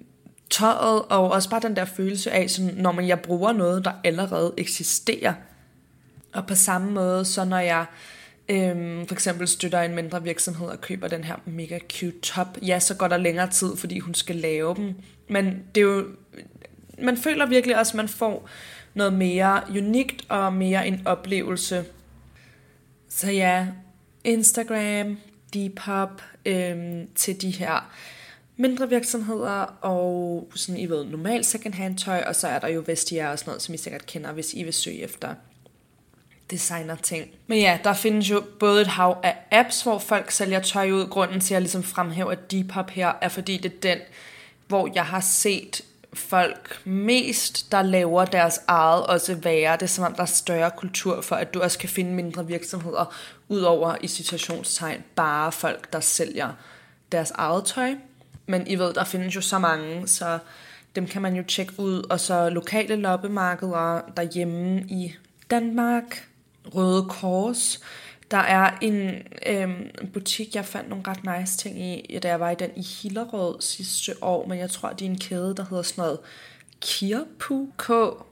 tøjet, 0.49 1.01
og 1.09 1.31
også 1.31 1.49
bare 1.49 1.61
den 1.61 1.75
der 1.75 1.85
følelse 1.85 2.31
af, 2.31 2.49
sådan, 2.49 2.73
når 2.75 2.91
man, 2.91 3.07
jeg 3.07 3.19
bruger 3.19 3.53
noget, 3.53 3.85
der 3.85 3.91
allerede 4.03 4.53
eksisterer. 4.57 5.33
Og 6.33 6.47
på 6.47 6.55
samme 6.55 6.91
måde, 6.91 7.25
så 7.25 7.45
når 7.45 7.59
jeg 7.59 7.85
øh, 8.49 9.07
for 9.07 9.13
eksempel 9.13 9.47
støtter 9.47 9.81
en 9.81 9.95
mindre 9.95 10.23
virksomhed 10.23 10.67
og 10.67 10.81
køber 10.81 11.07
den 11.07 11.23
her 11.23 11.35
mega 11.45 11.79
cute 11.79 12.19
top, 12.19 12.57
ja, 12.61 12.79
så 12.79 12.95
går 12.95 13.07
der 13.07 13.17
længere 13.17 13.49
tid, 13.49 13.75
fordi 13.75 13.99
hun 13.99 14.13
skal 14.13 14.35
lave 14.35 14.75
dem. 14.75 14.95
Men 15.29 15.63
det 15.75 15.81
er 15.81 15.85
jo, 15.85 16.05
man 17.01 17.17
føler 17.17 17.45
virkelig 17.45 17.77
også, 17.77 17.91
at 17.91 17.97
man 17.97 18.07
får 18.07 18.49
noget 18.93 19.13
mere 19.13 19.61
unikt 19.69 20.25
og 20.29 20.53
mere 20.53 20.87
en 20.87 21.01
oplevelse. 21.05 21.85
Så 23.09 23.31
ja, 23.31 23.67
Instagram, 24.23 25.17
Depop, 25.53 26.21
øh, 26.45 27.03
til 27.15 27.41
de 27.41 27.51
her 27.51 27.93
mindre 28.57 28.89
virksomheder, 28.89 29.77
og 29.81 30.47
sådan, 30.55 30.81
I 30.81 30.85
ved, 30.85 31.05
normal 31.05 31.45
second-hand 31.45 31.97
tøj, 31.97 32.23
og 32.27 32.35
så 32.35 32.47
er 32.47 32.59
der 32.59 32.67
jo 32.67 32.83
Vestiaire 32.85 33.31
og 33.31 33.39
sådan 33.39 33.49
noget, 33.49 33.61
som 33.61 33.73
I 33.73 33.77
sikkert 33.77 34.05
kender, 34.05 34.31
hvis 34.31 34.53
I 34.53 34.63
vil 34.63 34.73
søge 34.73 35.01
efter 35.01 35.35
designer 36.51 36.95
ting. 36.95 37.31
Men 37.47 37.59
ja, 37.59 37.79
der 37.83 37.93
findes 37.93 38.29
jo 38.29 38.43
både 38.59 38.81
et 38.81 38.87
hav 38.87 39.17
af 39.23 39.35
apps, 39.51 39.81
hvor 39.81 39.99
folk 39.99 40.31
sælger 40.31 40.59
tøj 40.59 40.91
ud. 40.91 41.07
Grunden 41.07 41.39
til, 41.39 41.47
at 41.47 41.51
jeg 41.51 41.61
ligesom 41.61 41.83
fremhæver 41.83 42.35
Depop 42.35 42.89
her, 42.89 43.13
er 43.21 43.29
fordi 43.29 43.57
det 43.57 43.71
er 43.71 43.79
den, 43.81 43.97
hvor 44.67 44.89
jeg 44.95 45.05
har 45.05 45.19
set 45.19 45.81
folk 46.13 46.81
mest, 46.85 47.71
der 47.71 47.81
laver 47.81 48.25
deres 48.25 48.59
eget 48.67 49.07
også 49.07 49.35
være. 49.35 49.73
Det 49.73 49.81
er 49.81 49.87
som 49.87 50.05
om, 50.05 50.15
der 50.15 50.21
er 50.21 50.25
større 50.25 50.71
kultur 50.71 51.21
for, 51.21 51.35
at 51.35 51.53
du 51.53 51.61
også 51.61 51.79
kan 51.79 51.89
finde 51.89 52.11
mindre 52.11 52.47
virksomheder, 52.47 53.15
udover 53.49 53.95
i 54.01 54.07
situationstegn 54.07 55.03
bare 55.15 55.51
folk, 55.51 55.93
der 55.93 55.99
sælger 55.99 56.49
deres 57.11 57.31
eget 57.31 57.65
tøj. 57.65 57.95
Men 58.45 58.67
I 58.67 58.75
ved, 58.75 58.93
der 58.93 59.03
findes 59.03 59.35
jo 59.35 59.41
så 59.41 59.59
mange, 59.59 60.07
så 60.07 60.39
dem 60.95 61.07
kan 61.07 61.21
man 61.21 61.35
jo 61.35 61.43
tjekke 61.47 61.73
ud, 61.77 62.03
og 62.09 62.19
så 62.19 62.49
lokale 62.49 62.95
loppemarkeder 62.95 64.01
derhjemme 64.17 64.79
i 64.79 65.15
Danmark, 65.49 66.27
Røde 66.75 67.05
Kors, 67.09 67.79
der 68.31 68.37
er 68.37 68.77
en 68.81 69.11
øhm, 69.47 69.89
butik, 70.13 70.55
jeg 70.55 70.65
fandt 70.65 70.89
nogle 70.89 71.03
ret 71.07 71.39
nice 71.39 71.57
ting 71.57 71.79
i, 71.81 72.19
da 72.23 72.27
jeg 72.27 72.39
var 72.39 72.49
i 72.49 72.55
den 72.55 72.69
i 72.75 72.81
Hillerød 72.81 73.61
sidste 73.61 74.13
år, 74.21 74.47
men 74.47 74.59
jeg 74.59 74.69
tror, 74.69 74.89
det 74.89 75.05
er 75.05 75.09
en 75.09 75.19
kæde, 75.19 75.55
der 75.57 75.65
hedder 75.69 75.83
sådan 75.83 76.01
noget 76.01 76.19
Kirpu, 76.81 77.67
K-I-R-P-P-U, 77.77 78.25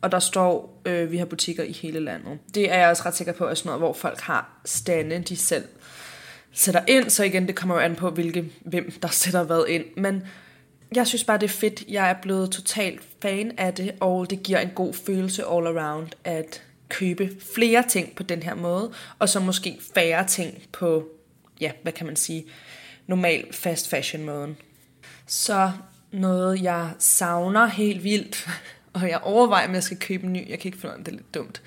og 0.00 0.12
der 0.12 0.18
står, 0.18 0.80
øh, 0.84 1.10
vi 1.12 1.16
har 1.16 1.24
butikker 1.24 1.64
i 1.64 1.72
hele 1.72 2.00
landet. 2.00 2.38
Det 2.54 2.72
er 2.72 2.78
jeg 2.78 2.88
også 2.90 3.02
ret 3.06 3.14
sikker 3.14 3.32
på, 3.32 3.44
er 3.44 3.54
sådan 3.54 3.68
noget, 3.68 3.80
hvor 3.80 3.92
folk 3.92 4.20
har 4.20 4.60
stande, 4.64 5.18
de 5.18 5.36
selv 5.36 5.64
sætter 6.56 6.80
ind, 6.88 7.10
så 7.10 7.24
igen, 7.24 7.46
det 7.46 7.54
kommer 7.54 7.74
jo 7.74 7.80
an 7.80 7.96
på, 7.96 8.10
hvilke, 8.10 8.44
hvem 8.60 8.92
der 9.02 9.08
sætter 9.08 9.42
hvad 9.42 9.64
ind, 9.68 9.84
men 9.96 10.22
jeg 10.94 11.06
synes 11.06 11.24
bare, 11.24 11.38
det 11.38 11.44
er 11.44 11.48
fedt. 11.48 11.84
Jeg 11.88 12.10
er 12.10 12.14
blevet 12.22 12.50
totalt 12.50 13.00
fan 13.22 13.52
af 13.58 13.74
det, 13.74 13.94
og 14.00 14.30
det 14.30 14.42
giver 14.42 14.58
en 14.58 14.70
god 14.74 14.94
følelse 14.94 15.42
all 15.42 15.66
around 15.66 16.08
at 16.24 16.62
købe 16.88 17.30
flere 17.54 17.84
ting 17.88 18.16
på 18.16 18.22
den 18.22 18.42
her 18.42 18.54
måde, 18.54 18.92
og 19.18 19.28
så 19.28 19.40
måske 19.40 19.78
færre 19.94 20.26
ting 20.26 20.62
på, 20.72 21.08
ja, 21.60 21.70
hvad 21.82 21.92
kan 21.92 22.06
man 22.06 22.16
sige, 22.16 22.46
normal 23.06 23.52
fast 23.52 23.88
fashion 23.88 24.24
måden. 24.24 24.56
Så 25.26 25.72
noget, 26.12 26.62
jeg 26.62 26.90
savner 26.98 27.66
helt 27.66 28.04
vildt, 28.04 28.48
og 28.94 29.08
jeg 29.08 29.20
overvejer, 29.22 29.68
om 29.68 29.74
jeg 29.74 29.82
skal 29.82 29.98
købe 29.98 30.26
en 30.26 30.32
ny. 30.32 30.50
Jeg 30.50 30.58
kan 30.58 30.68
ikke 30.68 30.78
finde 30.78 30.94
ud 30.94 30.98
af, 30.98 31.04
det 31.04 31.12
er 31.12 31.16
lidt 31.16 31.34
dumt. 31.34 31.62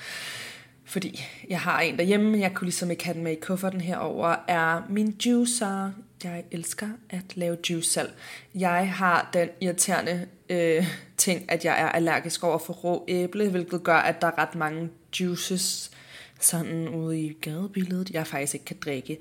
Fordi 0.89 1.25
jeg 1.50 1.60
har 1.60 1.79
en 1.79 1.98
derhjemme, 1.98 2.39
jeg 2.39 2.53
kunne 2.53 2.65
ligesom 2.65 2.91
ikke 2.91 3.05
have 3.05 3.13
den 3.13 3.24
med 3.24 3.31
i 3.31 3.39
kufferten 3.41 3.81
herover 3.81 4.36
er 4.48 4.81
min 4.89 5.15
juicer. 5.25 5.91
Jeg 6.24 6.43
elsker 6.51 6.88
at 7.10 7.24
lave 7.36 7.58
juice 7.69 7.89
selv. 7.91 8.10
Jeg 8.55 8.93
har 8.93 9.29
den 9.34 9.50
irriterende 9.62 10.27
øh, 10.50 10.88
ting, 11.17 11.51
at 11.51 11.65
jeg 11.65 11.81
er 11.81 11.89
allergisk 11.89 12.43
over 12.43 12.58
for 12.58 12.74
rå 12.74 13.05
æble, 13.08 13.50
hvilket 13.50 13.84
gør, 13.84 13.96
at 13.96 14.22
der 14.22 14.27
er 14.27 14.38
ret 14.38 14.55
mange 14.55 14.89
juices 15.19 15.91
sådan 16.39 16.88
ude 16.88 17.22
i 17.22 17.34
gadebilledet, 17.41 18.10
jeg 18.10 18.27
faktisk 18.27 18.53
ikke 18.53 18.65
kan 18.65 18.77
drikke. 18.81 19.17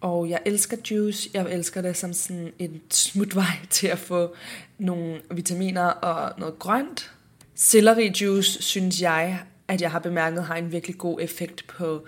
Og 0.00 0.30
jeg 0.30 0.40
elsker 0.44 0.76
juice. 0.90 1.30
Jeg 1.34 1.52
elsker 1.52 1.82
det 1.82 1.96
som 1.96 2.12
sådan 2.12 2.52
en 2.58 2.82
smutvej 2.90 3.58
til 3.70 3.86
at 3.86 3.98
få 3.98 4.34
nogle 4.78 5.20
vitaminer 5.30 5.86
og 5.86 6.40
noget 6.40 6.58
grønt. 6.58 7.10
Celery 7.56 8.10
juice, 8.20 8.62
synes 8.62 9.02
jeg, 9.02 9.40
at 9.68 9.80
jeg 9.80 9.90
har 9.90 9.98
bemærket, 9.98 10.44
har 10.44 10.56
en 10.56 10.72
virkelig 10.72 10.98
god 10.98 11.20
effekt 11.20 11.66
på 11.66 12.06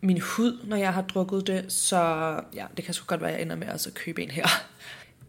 min 0.00 0.20
hud, 0.20 0.58
når 0.64 0.76
jeg 0.76 0.94
har 0.94 1.02
drukket 1.02 1.46
det. 1.46 1.64
Så 1.68 1.98
ja, 2.54 2.66
det 2.76 2.84
kan 2.84 2.94
sgu 2.94 3.06
godt 3.06 3.20
være, 3.20 3.30
at 3.30 3.36
jeg 3.36 3.42
ender 3.42 3.56
med 3.56 3.66
at 3.66 3.88
købe 3.94 4.22
en 4.22 4.30
her. 4.30 4.46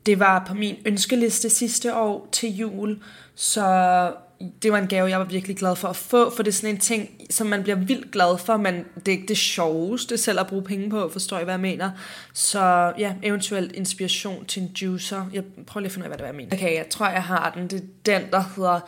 Det 0.06 0.20
var 0.20 0.46
på 0.48 0.54
min 0.54 0.76
ønskeliste 0.86 1.50
sidste 1.50 1.96
år 1.96 2.30
til 2.32 2.56
jul, 2.56 3.02
så 3.36 4.14
det 4.62 4.72
var 4.72 4.78
en 4.78 4.88
gave, 4.88 5.10
jeg 5.10 5.20
var 5.20 5.26
virkelig 5.26 5.58
glad 5.58 5.76
for 5.76 5.88
at 5.88 5.96
få, 5.96 6.30
for 6.36 6.44
det 6.44 6.52
er 6.52 6.54
sådan 6.54 6.76
en 6.76 6.80
ting, 6.80 7.10
som 7.30 7.48
man 7.48 7.64
bliver 7.64 7.76
vildt 7.76 8.12
glad 8.12 8.38
for, 8.38 8.58
men 8.58 8.86
det 8.96 9.08
er 9.08 9.12
ikke 9.12 9.28
det 9.28 9.38
sjoveste 9.38 10.18
selv 10.18 10.40
at 10.40 10.48
bruge 10.48 10.64
penge 10.64 10.90
på, 10.90 11.10
forstår 11.10 11.40
I, 11.40 11.44
hvad 11.44 11.54
jeg 11.54 11.62
mener? 11.62 11.92
Så 12.34 12.94
ja, 12.98 13.14
eventuelt 13.24 13.72
inspiration 13.72 14.46
til 14.46 14.62
en 14.62 14.68
juicer. 14.68 15.30
Jeg 15.34 15.44
prøver 15.68 15.82
lige 15.82 15.88
at 15.88 15.94
finde 15.94 16.04
ud 16.04 16.06
af, 16.06 16.10
hvad 16.10 16.18
det 16.18 16.24
var, 16.24 16.28
jeg 16.28 16.36
mener. 16.36 16.56
Okay, 16.56 16.76
jeg 16.76 16.90
tror, 16.90 17.10
jeg 17.10 17.24
har 17.24 17.52
den. 17.56 17.68
Det 17.68 17.80
er 17.80 18.20
den, 18.20 18.32
der 18.32 18.44
hedder 18.56 18.80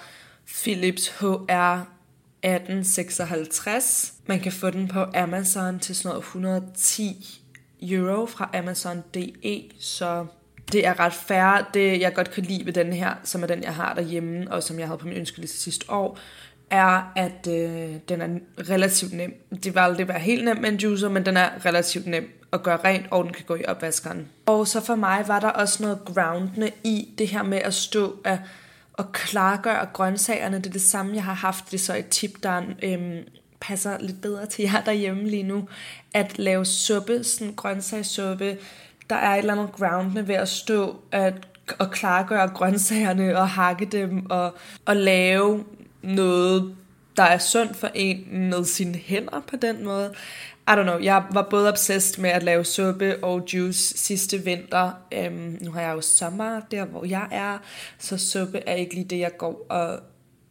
Philips 0.45 1.07
HR 1.07 1.87
1856. 2.43 4.13
Man 4.25 4.39
kan 4.39 4.51
få 4.51 4.69
den 4.69 4.87
på 4.87 5.05
Amazon 5.15 5.79
til 5.79 5.95
sådan 5.95 6.09
noget 6.09 6.23
110 6.23 7.41
euro 7.81 8.25
fra 8.25 8.49
Amazon.de, 8.53 9.63
så 9.79 10.25
det 10.71 10.87
er 10.87 10.99
ret 10.99 11.13
færre. 11.13 11.65
Det, 11.73 11.99
jeg 11.99 12.13
godt 12.13 12.31
kan 12.31 12.43
lide 12.43 12.65
ved 12.65 12.73
den 12.73 12.93
her, 12.93 13.13
som 13.23 13.43
er 13.43 13.47
den, 13.47 13.63
jeg 13.63 13.75
har 13.75 13.93
derhjemme, 13.93 14.51
og 14.51 14.63
som 14.63 14.79
jeg 14.79 14.87
havde 14.87 14.97
på 14.97 15.07
min 15.07 15.17
ønskeliste 15.17 15.57
sidste 15.57 15.91
år, 15.91 16.19
er, 16.69 17.11
at 17.15 17.47
øh, 17.49 17.95
den 18.09 18.21
er 18.21 18.39
relativt 18.69 19.13
nem. 19.13 19.33
Det 19.63 19.73
vil 19.73 19.79
aldrig 19.79 20.07
være 20.07 20.19
helt 20.19 20.45
nem 20.45 20.57
med 20.57 20.69
en 20.69 20.75
juicer, 20.77 21.09
men 21.09 21.25
den 21.25 21.37
er 21.37 21.65
relativt 21.65 22.07
nem 22.07 22.39
at 22.53 22.63
gøre 22.63 22.77
rent, 22.83 23.05
og 23.11 23.23
den 23.23 23.33
kan 23.33 23.45
gå 23.47 23.55
i 23.55 23.65
opvaskeren. 23.65 24.27
Og 24.45 24.67
så 24.67 24.81
for 24.81 24.95
mig 24.95 25.23
var 25.27 25.39
der 25.39 25.49
også 25.49 25.83
noget 25.83 25.99
groundende 26.05 26.71
i 26.83 27.09
det 27.17 27.27
her 27.27 27.43
med 27.43 27.57
at 27.57 27.73
stå 27.73 28.15
af 28.25 28.39
og 28.93 29.11
klargøre 29.11 29.87
grøntsagerne. 29.93 30.57
Det 30.57 30.65
er 30.65 30.71
det 30.71 30.81
samme, 30.81 31.15
jeg 31.15 31.23
har 31.23 31.33
haft. 31.33 31.65
Det 31.65 31.73
er 31.73 31.83
så 31.83 31.95
et 31.95 32.09
tip, 32.09 32.43
der 32.43 32.61
øhm, 32.83 33.27
passer 33.61 33.97
lidt 33.99 34.21
bedre 34.21 34.45
til 34.45 34.63
jer 34.63 34.83
derhjemme 34.85 35.29
lige 35.29 35.43
nu. 35.43 35.67
At 36.13 36.39
lave 36.39 36.65
suppe, 36.65 37.23
sådan 37.23 37.53
grøntsagssuppe. 37.53 38.57
Der 39.09 39.15
er 39.15 39.33
et 39.33 39.39
eller 39.39 39.53
andet 39.53 39.71
groundende 39.71 40.27
ved 40.27 40.35
at 40.35 40.49
stå 40.49 40.95
at, 41.11 41.33
og 41.79 41.91
klargøre 41.91 42.47
grøntsagerne 42.47 43.37
og 43.37 43.49
hakke 43.49 43.85
dem 43.85 44.25
og, 44.29 44.55
og 44.85 44.95
lave 44.95 45.63
noget, 46.01 46.75
der 47.17 47.23
er 47.23 47.37
sundt 47.37 47.77
for 47.77 47.89
en 47.93 48.49
med 48.49 48.65
sine 48.65 48.97
hænder 48.97 49.41
på 49.47 49.55
den 49.55 49.85
måde. 49.85 50.13
I 50.67 50.71
don't 50.71 50.83
know, 50.83 50.99
jeg 50.99 51.23
var 51.31 51.47
både 51.49 51.69
obsessed 51.69 52.21
med 52.21 52.29
at 52.29 52.43
lave 52.43 52.65
suppe 52.65 53.23
og 53.23 53.43
juice 53.53 53.97
sidste 53.97 54.37
vinter. 54.37 54.91
Øhm, 55.13 55.57
nu 55.61 55.71
har 55.71 55.81
jeg 55.81 55.95
jo 55.95 56.01
sommer 56.01 56.59
der, 56.71 56.85
hvor 56.85 57.05
jeg 57.05 57.27
er, 57.31 57.57
så 57.99 58.17
suppe 58.17 58.57
er 58.57 58.75
ikke 58.75 58.93
lige 58.93 59.05
det, 59.05 59.19
jeg 59.19 59.37
går 59.37 59.65
og 59.69 59.99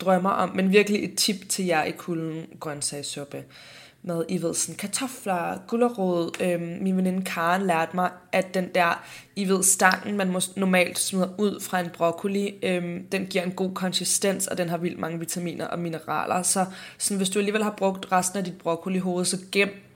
drømmer 0.00 0.30
om. 0.30 0.56
Men 0.56 0.72
virkelig 0.72 1.04
et 1.04 1.18
tip 1.18 1.48
til 1.48 1.64
jer 1.64 1.84
i 1.84 1.90
kulden 1.90 2.46
grøntsagssuppe 2.60 3.44
med, 4.02 4.24
I 4.28 4.42
ved, 4.42 4.54
sådan 4.54 4.74
kartofler, 4.74 5.58
gulerod. 5.68 6.30
Øhm, 6.40 6.78
min 6.82 6.96
veninde 6.96 7.24
Karen 7.24 7.66
lærte 7.66 7.96
mig, 7.96 8.10
at 8.32 8.54
den 8.54 8.68
der, 8.74 9.04
I 9.36 9.48
ved, 9.48 9.62
stangen, 9.62 10.16
man 10.16 10.42
normalt 10.56 10.98
smider 10.98 11.28
ud 11.38 11.60
fra 11.60 11.80
en 11.80 11.90
broccoli, 11.90 12.54
øhm, 12.62 13.06
den 13.12 13.26
giver 13.26 13.44
en 13.44 13.52
god 13.52 13.74
konsistens, 13.74 14.46
og 14.46 14.58
den 14.58 14.68
har 14.68 14.76
vildt 14.76 14.98
mange 14.98 15.18
vitaminer 15.18 15.66
og 15.66 15.78
mineraler. 15.78 16.42
Så 16.42 16.66
sådan, 16.98 17.16
hvis 17.16 17.30
du 17.30 17.38
alligevel 17.38 17.62
har 17.62 17.74
brugt 17.76 18.12
resten 18.12 18.38
af 18.38 18.44
dit 18.44 18.58
broccoli-hoved, 18.58 19.24
så 19.24 19.38
gem 19.52 19.91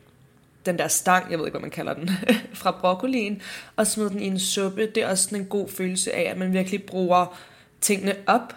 den 0.67 0.79
der 0.79 0.89
stang, 0.89 1.31
jeg 1.31 1.39
ved 1.39 1.47
ikke, 1.47 1.59
hvad 1.59 1.61
man 1.61 1.71
kalder 1.71 1.95
den, 1.95 2.11
fra 2.61 2.79
broccolien, 2.81 3.43
og 3.77 3.87
smide 3.87 4.11
den 4.11 4.23
i 4.23 4.27
en 4.27 4.39
suppe. 4.39 4.87
Det 4.87 5.03
er 5.03 5.09
også 5.09 5.25
sådan 5.25 5.41
en 5.41 5.47
god 5.47 5.69
følelse 5.69 6.13
af, 6.13 6.23
at 6.23 6.39
man 6.39 6.53
virkelig 6.53 6.83
bruger 6.83 7.39
tingene 7.81 8.17
op, 8.27 8.55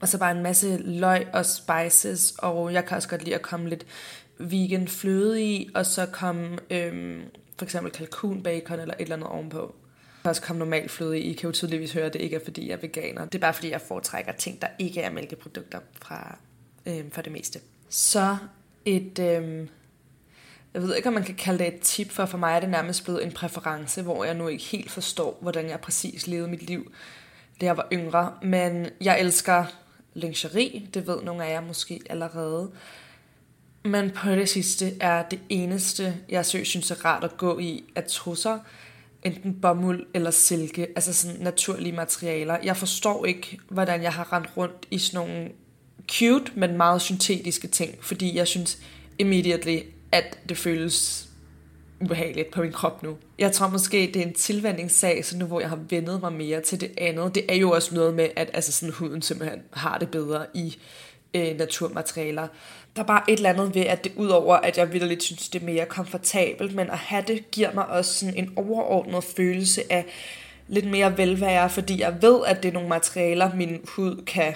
og 0.00 0.08
så 0.08 0.18
bare 0.18 0.30
en 0.30 0.42
masse 0.42 0.76
løg 0.76 1.26
og 1.32 1.46
spices, 1.46 2.34
og 2.38 2.72
jeg 2.72 2.84
kan 2.84 2.96
også 2.96 3.08
godt 3.08 3.24
lide 3.24 3.34
at 3.34 3.42
komme 3.42 3.68
lidt 3.68 3.86
vegan 4.38 4.88
fløde 4.88 5.44
i, 5.44 5.70
og 5.74 5.86
så 5.86 6.06
komme 6.06 6.58
øhm, 6.70 7.22
for 7.58 7.64
eksempel 7.64 7.92
kalkun 7.92 8.42
bacon 8.42 8.80
eller 8.80 8.94
et 8.94 9.00
eller 9.00 9.16
andet 9.16 9.28
ovenpå. 9.28 9.60
Jeg 9.60 10.22
kan 10.22 10.28
også 10.28 10.42
komme 10.42 10.58
normal 10.58 10.88
fløde 10.88 11.20
i. 11.20 11.30
I 11.30 11.32
kan 11.32 11.48
jo 11.48 11.52
tydeligvis 11.52 11.92
høre, 11.92 12.04
at 12.04 12.12
det 12.12 12.20
ikke 12.20 12.36
er, 12.36 12.40
fordi 12.44 12.68
jeg 12.68 12.74
er 12.74 12.80
veganer. 12.80 13.24
Det 13.24 13.34
er 13.34 13.38
bare, 13.38 13.54
fordi 13.54 13.70
jeg 13.70 13.80
foretrækker 13.80 14.32
ting, 14.32 14.62
der 14.62 14.68
ikke 14.78 15.00
er 15.00 15.10
mælkeprodukter 15.10 15.80
fra, 16.02 16.38
øhm, 16.86 17.10
for 17.10 17.22
det 17.22 17.32
meste. 17.32 17.60
Så 17.88 18.36
et 18.84 19.18
øhm, 19.18 19.68
jeg 20.74 20.82
ved 20.82 20.96
ikke, 20.96 21.08
om 21.08 21.14
man 21.14 21.24
kan 21.24 21.34
kalde 21.34 21.58
det 21.58 21.74
et 21.74 21.80
tip, 21.80 22.10
for 22.10 22.26
for 22.26 22.38
mig 22.38 22.56
er 22.56 22.60
det 22.60 22.68
nærmest 22.68 23.04
blevet 23.04 23.24
en 23.24 23.32
præference, 23.32 24.02
hvor 24.02 24.24
jeg 24.24 24.34
nu 24.34 24.48
ikke 24.48 24.64
helt 24.64 24.90
forstår, 24.90 25.38
hvordan 25.40 25.68
jeg 25.68 25.80
præcis 25.80 26.26
levede 26.26 26.48
mit 26.48 26.62
liv, 26.62 26.92
da 27.60 27.66
jeg 27.66 27.76
var 27.76 27.88
yngre. 27.92 28.32
Men 28.42 28.86
jeg 29.00 29.20
elsker 29.20 29.64
lingerie, 30.14 30.82
det 30.94 31.06
ved 31.06 31.22
nogle 31.22 31.44
af 31.44 31.52
jer 31.52 31.60
måske 31.60 32.00
allerede. 32.10 32.70
Men 33.84 34.10
på 34.10 34.30
det 34.30 34.48
sidste 34.48 34.92
er 35.00 35.22
det 35.22 35.40
eneste, 35.48 36.16
jeg 36.28 36.46
synes 36.46 36.90
er 36.90 37.04
rart 37.04 37.24
at 37.24 37.36
gå 37.36 37.58
i, 37.58 37.84
at 37.94 38.04
trusser, 38.04 38.58
enten 39.22 39.60
bomuld 39.60 40.06
eller 40.14 40.30
silke, 40.30 40.86
altså 40.96 41.12
sådan 41.12 41.40
naturlige 41.40 41.92
materialer. 41.92 42.58
Jeg 42.64 42.76
forstår 42.76 43.24
ikke, 43.24 43.58
hvordan 43.68 44.02
jeg 44.02 44.12
har 44.12 44.32
rendt 44.32 44.48
rundt 44.56 44.86
i 44.90 44.98
sådan 44.98 45.28
nogle 45.28 45.50
cute, 46.10 46.52
men 46.54 46.76
meget 46.76 47.02
syntetiske 47.02 47.68
ting, 47.68 48.04
fordi 48.04 48.36
jeg 48.36 48.48
synes 48.48 48.78
immediately, 49.18 49.80
at 50.12 50.38
det 50.48 50.58
føles 50.58 51.28
ubehageligt 52.00 52.50
på 52.50 52.62
min 52.62 52.72
krop 52.72 53.02
nu. 53.02 53.16
Jeg 53.38 53.52
tror 53.52 53.68
måske, 53.68 54.10
det 54.14 54.16
er 54.16 54.26
en 54.26 54.34
tilvændingssag, 54.34 55.24
så 55.24 55.38
nu 55.38 55.44
hvor 55.46 55.60
jeg 55.60 55.68
har 55.68 55.78
vendet 55.90 56.20
mig 56.20 56.32
mere 56.32 56.60
til 56.60 56.80
det 56.80 56.90
andet. 56.98 57.34
Det 57.34 57.44
er 57.48 57.54
jo 57.54 57.70
også 57.70 57.94
noget 57.94 58.14
med, 58.14 58.28
at 58.36 58.50
altså 58.54 58.72
sådan, 58.72 58.92
huden 58.92 59.22
simpelthen 59.22 59.60
har 59.72 59.98
det 59.98 60.10
bedre 60.10 60.46
i 60.54 60.76
øh, 61.34 61.58
naturmaterialer. 61.58 62.48
Der 62.96 63.02
er 63.02 63.06
bare 63.06 63.30
et 63.30 63.36
eller 63.36 63.50
andet 63.50 63.74
ved, 63.74 63.82
at 63.82 64.04
det 64.04 64.12
udover, 64.16 64.56
at 64.56 64.78
jeg 64.78 64.92
virkelig 64.92 65.22
synes, 65.22 65.48
det 65.48 65.62
er 65.62 65.66
mere 65.66 65.86
komfortabelt, 65.86 66.74
men 66.74 66.90
at 66.90 66.98
have 66.98 67.24
det 67.26 67.50
giver 67.50 67.74
mig 67.74 67.86
også 67.86 68.14
sådan 68.14 68.36
en 68.36 68.52
overordnet 68.56 69.24
følelse 69.24 69.82
af 69.90 70.06
lidt 70.68 70.90
mere 70.90 71.18
velvære, 71.18 71.70
fordi 71.70 72.00
jeg 72.00 72.22
ved, 72.22 72.40
at 72.46 72.62
det 72.62 72.68
er 72.68 72.72
nogle 72.72 72.88
materialer, 72.88 73.54
min 73.54 73.80
hud 73.84 74.24
kan 74.26 74.54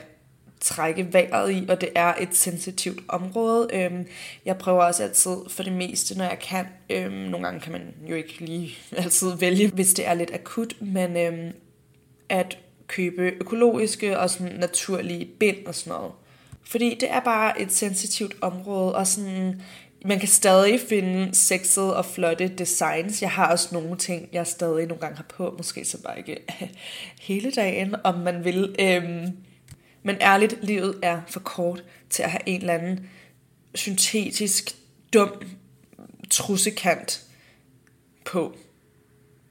trække 0.63 1.13
vejret 1.13 1.53
i, 1.53 1.67
og 1.69 1.81
det 1.81 1.89
er 1.95 2.15
et 2.21 2.29
sensitivt 2.33 3.01
område. 3.09 3.69
Øhm, 3.73 4.07
jeg 4.45 4.59
prøver 4.59 4.85
også 4.85 5.03
altid 5.03 5.37
for 5.49 5.63
det 5.63 5.73
meste, 5.73 6.19
når 6.19 6.25
jeg 6.25 6.39
kan. 6.39 6.67
Øhm, 6.91 7.13
nogle 7.13 7.47
gange 7.47 7.61
kan 7.61 7.73
man 7.73 7.95
jo 8.11 8.15
ikke 8.15 8.41
lige 8.41 8.75
altid 9.05 9.37
vælge, 9.37 9.69
hvis 9.69 9.95
det 9.95 10.07
er 10.07 10.15
lidt 10.15 10.35
akut, 10.35 10.75
men 10.81 11.17
øhm, 11.17 11.53
at 12.29 12.59
købe 12.87 13.23
økologiske 13.23 14.19
og 14.19 14.31
sådan 14.31 14.57
naturlige 14.57 15.25
bind 15.25 15.67
og 15.67 15.75
sådan 15.75 15.99
noget. 15.99 16.13
Fordi 16.65 16.97
det 17.01 17.11
er 17.11 17.21
bare 17.21 17.61
et 17.61 17.73
sensitivt 17.73 18.37
område, 18.41 18.95
og 18.95 19.07
sådan 19.07 19.63
man 20.05 20.19
kan 20.19 20.29
stadig 20.29 20.81
finde 20.89 21.35
sexede 21.35 21.97
og 21.97 22.05
flotte 22.05 22.49
designs. 22.49 23.23
Jeg 23.23 23.31
har 23.31 23.51
også 23.51 23.69
nogle 23.73 23.97
ting, 23.97 24.29
jeg 24.33 24.47
stadig 24.47 24.87
nogle 24.87 25.01
gange 25.01 25.17
har 25.17 25.27
på, 25.29 25.55
måske 25.57 25.85
så 25.85 26.03
bare 26.03 26.19
ikke 26.19 26.39
hele 27.29 27.51
dagen, 27.51 27.95
om 28.05 28.15
man 28.19 28.45
vil. 28.45 28.77
Øhm, 28.81 29.37
men 30.03 30.17
ærligt, 30.21 30.65
livet 30.65 30.99
er 31.03 31.21
for 31.29 31.41
kort 31.41 31.85
til 32.11 32.23
at 32.23 32.31
have 32.31 32.43
en 32.47 32.61
eller 32.61 32.75
anden 32.75 33.11
syntetisk, 33.75 34.77
dum 35.13 35.43
trussekant 36.31 37.27
på. 38.25 38.57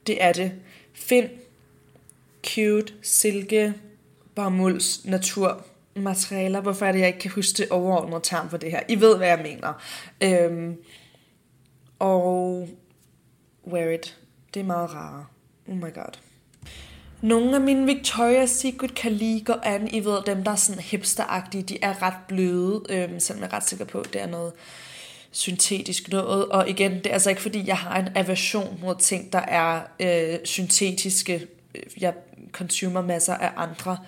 Det 0.06 0.22
er 0.22 0.32
det. 0.32 0.52
Find 0.94 1.28
cute, 2.46 2.94
silke, 3.02 3.74
bomulds, 4.34 5.04
natur 5.04 5.66
materialer. 5.96 6.60
Hvorfor 6.60 6.86
er 6.86 6.92
det, 6.92 6.98
jeg 6.98 7.08
ikke 7.08 7.18
kan 7.18 7.30
huske 7.30 7.56
det 7.56 7.68
overordnede 7.70 8.20
term 8.22 8.50
for 8.50 8.56
det 8.56 8.70
her? 8.70 8.80
I 8.88 9.00
ved, 9.00 9.16
hvad 9.16 9.28
jeg 9.28 9.38
mener. 9.42 9.72
Øhm, 10.22 10.76
og 11.98 12.68
wear 13.66 13.90
it. 13.90 14.18
Det 14.54 14.60
er 14.60 14.64
meget 14.64 14.94
rarere. 14.94 15.26
Oh 15.68 15.76
my 15.76 15.94
god. 15.94 16.18
Nogle 17.22 17.54
af 17.54 17.60
mine 17.60 17.92
Victoria's 17.92 18.46
Secret 18.46 18.94
kan 18.94 19.12
lige 19.12 19.44
gå 19.44 19.52
an. 19.62 19.88
I 19.94 20.04
ved, 20.04 20.22
dem 20.26 20.44
der 20.44 20.50
er 20.50 20.56
sådan 20.56 20.82
hipsteragtige, 20.82 21.62
de 21.62 21.78
er 21.82 22.02
ret 22.02 22.14
bløde, 22.28 22.82
øhm, 22.88 23.20
selvom 23.20 23.42
jeg 23.42 23.48
er 23.48 23.56
ret 23.56 23.68
sikker 23.68 23.84
på, 23.84 24.00
at 24.00 24.12
det 24.12 24.22
er 24.22 24.26
noget 24.26 24.52
syntetisk 25.30 26.08
noget. 26.08 26.46
Og 26.46 26.68
igen, 26.68 26.92
det 26.92 27.06
er 27.06 27.12
altså 27.12 27.30
ikke 27.30 27.42
fordi, 27.42 27.66
jeg 27.66 27.76
har 27.76 27.98
en 27.98 28.08
aversion 28.14 28.78
mod 28.82 28.94
ting, 29.00 29.32
der 29.32 29.38
er 29.38 29.80
øh, 30.00 30.38
syntetiske. 30.44 31.46
Jeg 32.00 32.14
consumer 32.52 33.02
masser 33.02 33.34
af 33.34 33.50
andre 33.56 33.98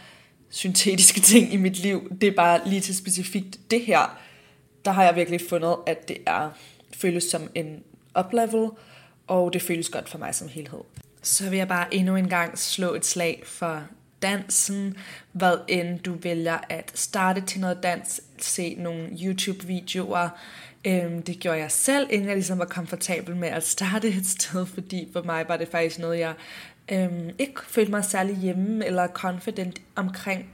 syntetiske 0.50 1.20
ting 1.32 1.52
i 1.52 1.56
mit 1.56 1.78
liv. 1.78 2.12
Det 2.20 2.26
er 2.26 2.34
bare 2.34 2.60
lige 2.68 2.80
til 2.80 2.96
specifikt 2.96 3.70
det 3.70 3.80
her, 3.80 4.18
der 4.84 4.90
har 4.90 5.04
jeg 5.04 5.16
virkelig 5.16 5.40
fundet, 5.48 5.76
at 5.86 6.08
det 6.08 6.16
er 6.26 6.50
føles 6.94 7.24
som 7.24 7.50
en 7.54 7.82
uplevel, 8.18 8.68
og 9.26 9.52
det 9.52 9.62
føles 9.62 9.88
godt 9.88 10.08
for 10.08 10.18
mig 10.18 10.34
som 10.34 10.48
helhed. 10.48 10.80
Så 11.24 11.50
vil 11.50 11.56
jeg 11.56 11.68
bare 11.68 11.94
endnu 11.94 12.16
en 12.16 12.28
gang 12.28 12.58
slå 12.58 12.94
et 12.94 13.06
slag 13.06 13.42
for 13.46 13.82
dansen, 14.22 14.96
hvad 15.32 15.58
end 15.68 15.98
du 15.98 16.14
vælger 16.22 16.58
at 16.68 16.92
starte 16.94 17.40
til 17.40 17.60
noget 17.60 17.82
dans, 17.82 18.20
se 18.38 18.74
nogle 18.74 19.08
YouTube-videoer. 19.22 20.28
Øhm, 20.84 21.22
det 21.22 21.40
gjorde 21.40 21.58
jeg 21.58 21.70
selv, 21.70 22.06
inden 22.10 22.28
jeg 22.28 22.36
ligesom 22.36 22.58
var 22.58 22.64
komfortabel 22.64 23.36
med 23.36 23.48
at 23.48 23.66
starte 23.66 24.08
et 24.08 24.26
sted, 24.26 24.66
fordi 24.66 25.08
for 25.12 25.22
mig 25.22 25.44
var 25.48 25.56
det 25.56 25.68
faktisk 25.68 25.98
noget, 25.98 26.18
jeg 26.18 26.34
øhm, 26.92 27.30
ikke 27.38 27.60
følte 27.68 27.90
mig 27.90 28.04
særlig 28.04 28.36
hjemme 28.36 28.86
eller 28.86 29.06
confident 29.06 29.80
omkring. 29.96 30.50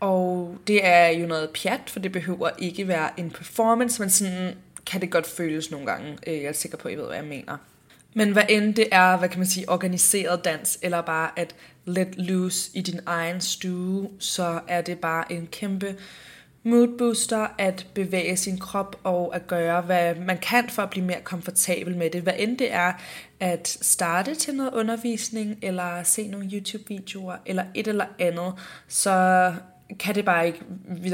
Og 0.00 0.56
det 0.66 0.86
er 0.86 1.06
jo 1.06 1.26
noget 1.26 1.50
pjat, 1.50 1.80
for 1.86 2.00
det 2.00 2.12
behøver 2.12 2.50
ikke 2.58 2.88
være 2.88 3.20
en 3.20 3.30
performance, 3.30 4.02
men 4.02 4.10
sådan 4.10 4.54
kan 4.86 5.00
det 5.00 5.10
godt 5.10 5.26
føles 5.26 5.70
nogle 5.70 5.86
gange. 5.86 6.18
Øh, 6.26 6.34
jeg 6.34 6.44
er 6.44 6.52
sikker 6.52 6.78
på, 6.78 6.88
at 6.88 6.94
I 6.94 6.96
ved, 6.96 7.06
hvad 7.06 7.16
jeg 7.16 7.24
mener. 7.24 7.56
Men 8.14 8.32
hvad 8.32 8.42
end 8.48 8.74
det 8.74 8.88
er, 8.92 9.16
hvad 9.16 9.28
kan 9.28 9.38
man 9.38 9.46
sige, 9.46 9.68
organiseret 9.68 10.44
dans, 10.44 10.78
eller 10.82 11.00
bare 11.00 11.30
at 11.36 11.54
let 11.84 12.08
loose 12.16 12.70
i 12.74 12.80
din 12.80 13.00
egen 13.06 13.40
stue, 13.40 14.10
så 14.18 14.60
er 14.68 14.80
det 14.80 14.98
bare 14.98 15.32
en 15.32 15.48
kæmpe 15.52 15.96
mood 16.62 16.98
booster 16.98 17.46
at 17.58 17.86
bevæge 17.94 18.36
sin 18.36 18.58
krop 18.58 18.96
og 19.04 19.34
at 19.36 19.46
gøre, 19.46 19.80
hvad 19.80 20.14
man 20.14 20.38
kan 20.38 20.68
for 20.68 20.82
at 20.82 20.90
blive 20.90 21.06
mere 21.06 21.20
komfortabel 21.24 21.96
med 21.96 22.10
det. 22.10 22.22
Hvad 22.22 22.32
end 22.38 22.58
det 22.58 22.72
er 22.72 22.92
at 23.40 23.68
starte 23.68 24.34
til 24.34 24.54
noget 24.54 24.72
undervisning, 24.72 25.58
eller 25.62 26.02
se 26.02 26.28
nogle 26.28 26.50
YouTube-videoer, 26.52 27.36
eller 27.46 27.64
et 27.74 27.88
eller 27.88 28.06
andet, 28.18 28.52
så 28.88 29.52
kan 30.00 30.14
det 30.14 30.24
bare 30.24 30.46
ikke 30.46 30.64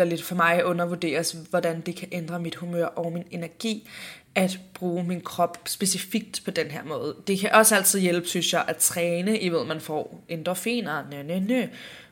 lidt 0.05 0.23
for 0.23 0.35
mig 0.35 0.65
undervurderes, 0.65 1.37
hvordan 1.51 1.81
det 1.81 1.97
kan 1.97 2.09
ændre 2.13 2.41
mit 2.41 2.55
humør 2.55 2.87
og 2.87 3.13
min 3.13 3.25
energi 3.31 3.89
at 4.35 4.61
bruge 4.75 5.05
min 5.05 5.21
krop 5.21 5.59
specifikt 5.67 6.43
på 6.45 6.51
den 6.51 6.67
her 6.67 6.85
måde. 6.85 7.17
Det 7.27 7.39
kan 7.39 7.53
også 7.53 7.77
altid 7.77 8.01
hjælpe, 8.01 8.27
synes 8.27 8.53
jeg, 8.53 8.65
at 8.69 8.77
træne. 8.77 9.41
I 9.41 9.49
ved, 9.49 9.65
man 9.65 9.81
får 9.81 10.25
endorfiner, 10.29 11.05
nø, 11.11 11.23
nø, 11.23 11.39
nø. 11.39 11.67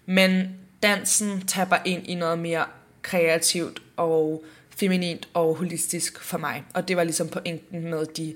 Men 0.06 0.48
dansen 0.82 1.46
tapper 1.46 1.76
ind 1.84 2.06
i 2.06 2.14
noget 2.14 2.38
mere 2.38 2.64
kreativt 3.02 3.82
og 3.96 4.44
feminint 4.70 5.28
og 5.34 5.54
holistisk 5.54 6.20
for 6.20 6.38
mig. 6.38 6.64
Og 6.74 6.88
det 6.88 6.96
var 6.96 7.04
ligesom 7.04 7.28
pointen 7.28 7.90
med 7.90 8.06
de 8.06 8.34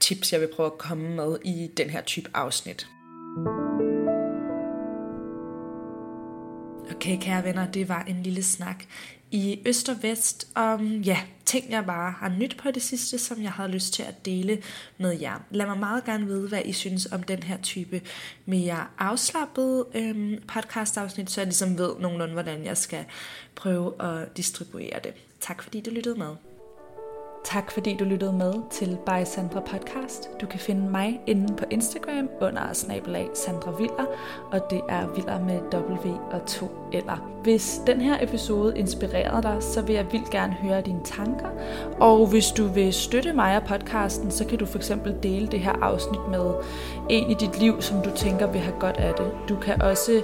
tips, 0.00 0.32
jeg 0.32 0.40
vil 0.40 0.48
prøve 0.56 0.66
at 0.66 0.78
komme 0.78 1.16
med 1.16 1.36
i 1.44 1.70
den 1.76 1.90
her 1.90 2.00
type 2.02 2.30
afsnit. 2.34 2.86
Okay, 6.94 7.18
kære 7.20 7.44
venner, 7.44 7.70
det 7.70 7.88
var 7.88 8.02
en 8.02 8.22
lille 8.22 8.42
snak 8.42 8.84
i 9.34 9.62
øst 9.66 9.88
og 9.88 9.96
vest 10.02 10.48
om 10.54 10.80
mm, 10.80 11.00
ja, 11.00 11.18
ting, 11.44 11.70
jeg 11.70 11.86
bare 11.86 12.12
har 12.12 12.28
nyt 12.28 12.56
på 12.56 12.70
det 12.70 12.82
sidste, 12.82 13.18
som 13.18 13.42
jeg 13.42 13.50
havde 13.50 13.70
lyst 13.70 13.92
til 13.92 14.02
at 14.02 14.26
dele 14.26 14.62
med 14.98 15.20
jer. 15.20 15.40
Lad 15.50 15.66
mig 15.66 15.78
meget 15.78 16.04
gerne 16.04 16.26
vide, 16.26 16.48
hvad 16.48 16.62
I 16.64 16.72
synes 16.72 17.12
om 17.12 17.22
den 17.22 17.42
her 17.42 17.56
type 17.62 18.00
mere 18.46 18.86
afslappet 18.98 19.84
øhm, 19.94 20.42
podcast-afsnit, 20.48 21.30
så 21.30 21.40
jeg 21.40 21.46
ligesom 21.46 21.78
ved 21.78 21.94
nogenlunde, 22.00 22.32
hvordan 22.32 22.64
jeg 22.64 22.76
skal 22.76 23.04
prøve 23.54 24.02
at 24.02 24.36
distribuere 24.36 25.00
det. 25.04 25.12
Tak 25.40 25.62
fordi 25.62 25.80
du 25.80 25.90
lyttede 25.90 26.18
med. 26.18 26.53
Tak 27.44 27.70
fordi 27.70 27.96
du 27.96 28.04
lyttede 28.04 28.32
med 28.32 28.54
til 28.70 28.98
By 29.06 29.24
Sandra 29.24 29.60
Podcast. 29.60 30.30
Du 30.40 30.46
kan 30.46 30.60
finde 30.60 30.90
mig 30.90 31.20
inde 31.26 31.56
på 31.56 31.64
Instagram 31.70 32.28
under 32.40 32.72
snabelag 32.72 33.28
Sandra 33.34 33.70
Viller, 33.70 34.06
og 34.52 34.60
det 34.70 34.80
er 34.88 35.14
Viller 35.14 35.40
med 35.44 35.60
W 35.72 36.12
og 36.32 36.46
to 36.46 36.70
eller. 36.92 37.30
Hvis 37.42 37.80
den 37.86 38.00
her 38.00 38.22
episode 38.22 38.78
inspirerede 38.78 39.42
dig, 39.42 39.56
så 39.60 39.82
vil 39.82 39.94
jeg 39.94 40.06
vildt 40.12 40.30
gerne 40.30 40.52
høre 40.52 40.80
dine 40.80 41.00
tanker. 41.04 41.48
Og 42.00 42.26
hvis 42.26 42.46
du 42.50 42.66
vil 42.66 42.92
støtte 42.92 43.32
mig 43.32 43.56
og 43.56 43.62
podcasten, 43.68 44.30
så 44.30 44.46
kan 44.46 44.58
du 44.58 44.66
for 44.66 44.78
eksempel 44.78 45.16
dele 45.22 45.46
det 45.46 45.60
her 45.60 45.72
afsnit 45.72 46.28
med 46.30 46.54
en 47.10 47.30
i 47.30 47.34
dit 47.34 47.60
liv, 47.60 47.82
som 47.82 48.02
du 48.02 48.10
tænker 48.16 48.46
vil 48.46 48.60
have 48.60 48.80
godt 48.80 48.96
af 48.96 49.14
det. 49.14 49.30
Du 49.48 49.56
kan 49.56 49.82
også 49.82 50.22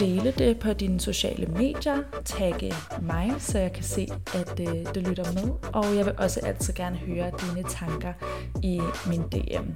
dele 0.00 0.30
det 0.38 0.58
på 0.58 0.72
dine 0.72 1.00
sociale 1.00 1.46
medier, 1.46 1.98
tagge 2.24 2.74
mig, 3.02 3.34
så 3.38 3.58
jeg 3.58 3.72
kan 3.72 3.84
se, 3.84 4.08
at 4.34 4.60
øh, 4.60 5.02
lytter 5.02 5.32
med. 5.32 5.52
Og 5.72 5.96
jeg 5.96 6.06
vil 6.06 6.14
også 6.18 6.39
også 6.40 6.48
altid 6.48 6.74
gerne 6.74 6.96
høre 6.96 7.30
dine 7.40 7.68
tanker 7.68 8.12
i 8.62 8.80
min 9.06 9.22
DM. 9.22 9.66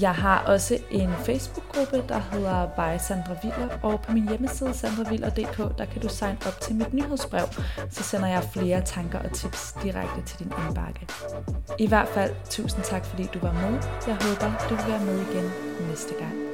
Jeg 0.00 0.14
har 0.14 0.44
også 0.46 0.78
en 0.90 1.10
Facebook-gruppe, 1.24 2.04
der 2.08 2.18
hedder 2.32 2.66
By 2.66 2.98
Sandra 2.98 3.36
Viller, 3.42 3.78
og 3.82 4.00
på 4.00 4.12
min 4.12 4.28
hjemmeside 4.28 4.74
sandraviller.dk, 4.74 5.78
der 5.78 5.84
kan 5.84 6.02
du 6.02 6.08
signe 6.08 6.38
op 6.46 6.60
til 6.60 6.74
mit 6.74 6.94
nyhedsbrev, 6.94 7.46
så 7.90 8.02
sender 8.02 8.26
jeg 8.28 8.42
flere 8.52 8.80
tanker 8.80 9.18
og 9.18 9.32
tips 9.32 9.74
direkte 9.82 10.22
til 10.26 10.38
din 10.38 10.52
indbakke. 10.66 11.06
I 11.78 11.86
hvert 11.86 12.08
fald, 12.08 12.34
tusind 12.50 12.84
tak 12.84 13.04
fordi 13.04 13.28
du 13.34 13.38
var 13.38 13.52
med. 13.52 13.82
Jeg 14.06 14.14
håber, 14.14 14.66
du 14.68 14.74
vil 14.74 14.84
være 14.88 15.04
med 15.04 15.18
igen 15.18 15.50
næste 15.88 16.14
gang. 16.18 16.53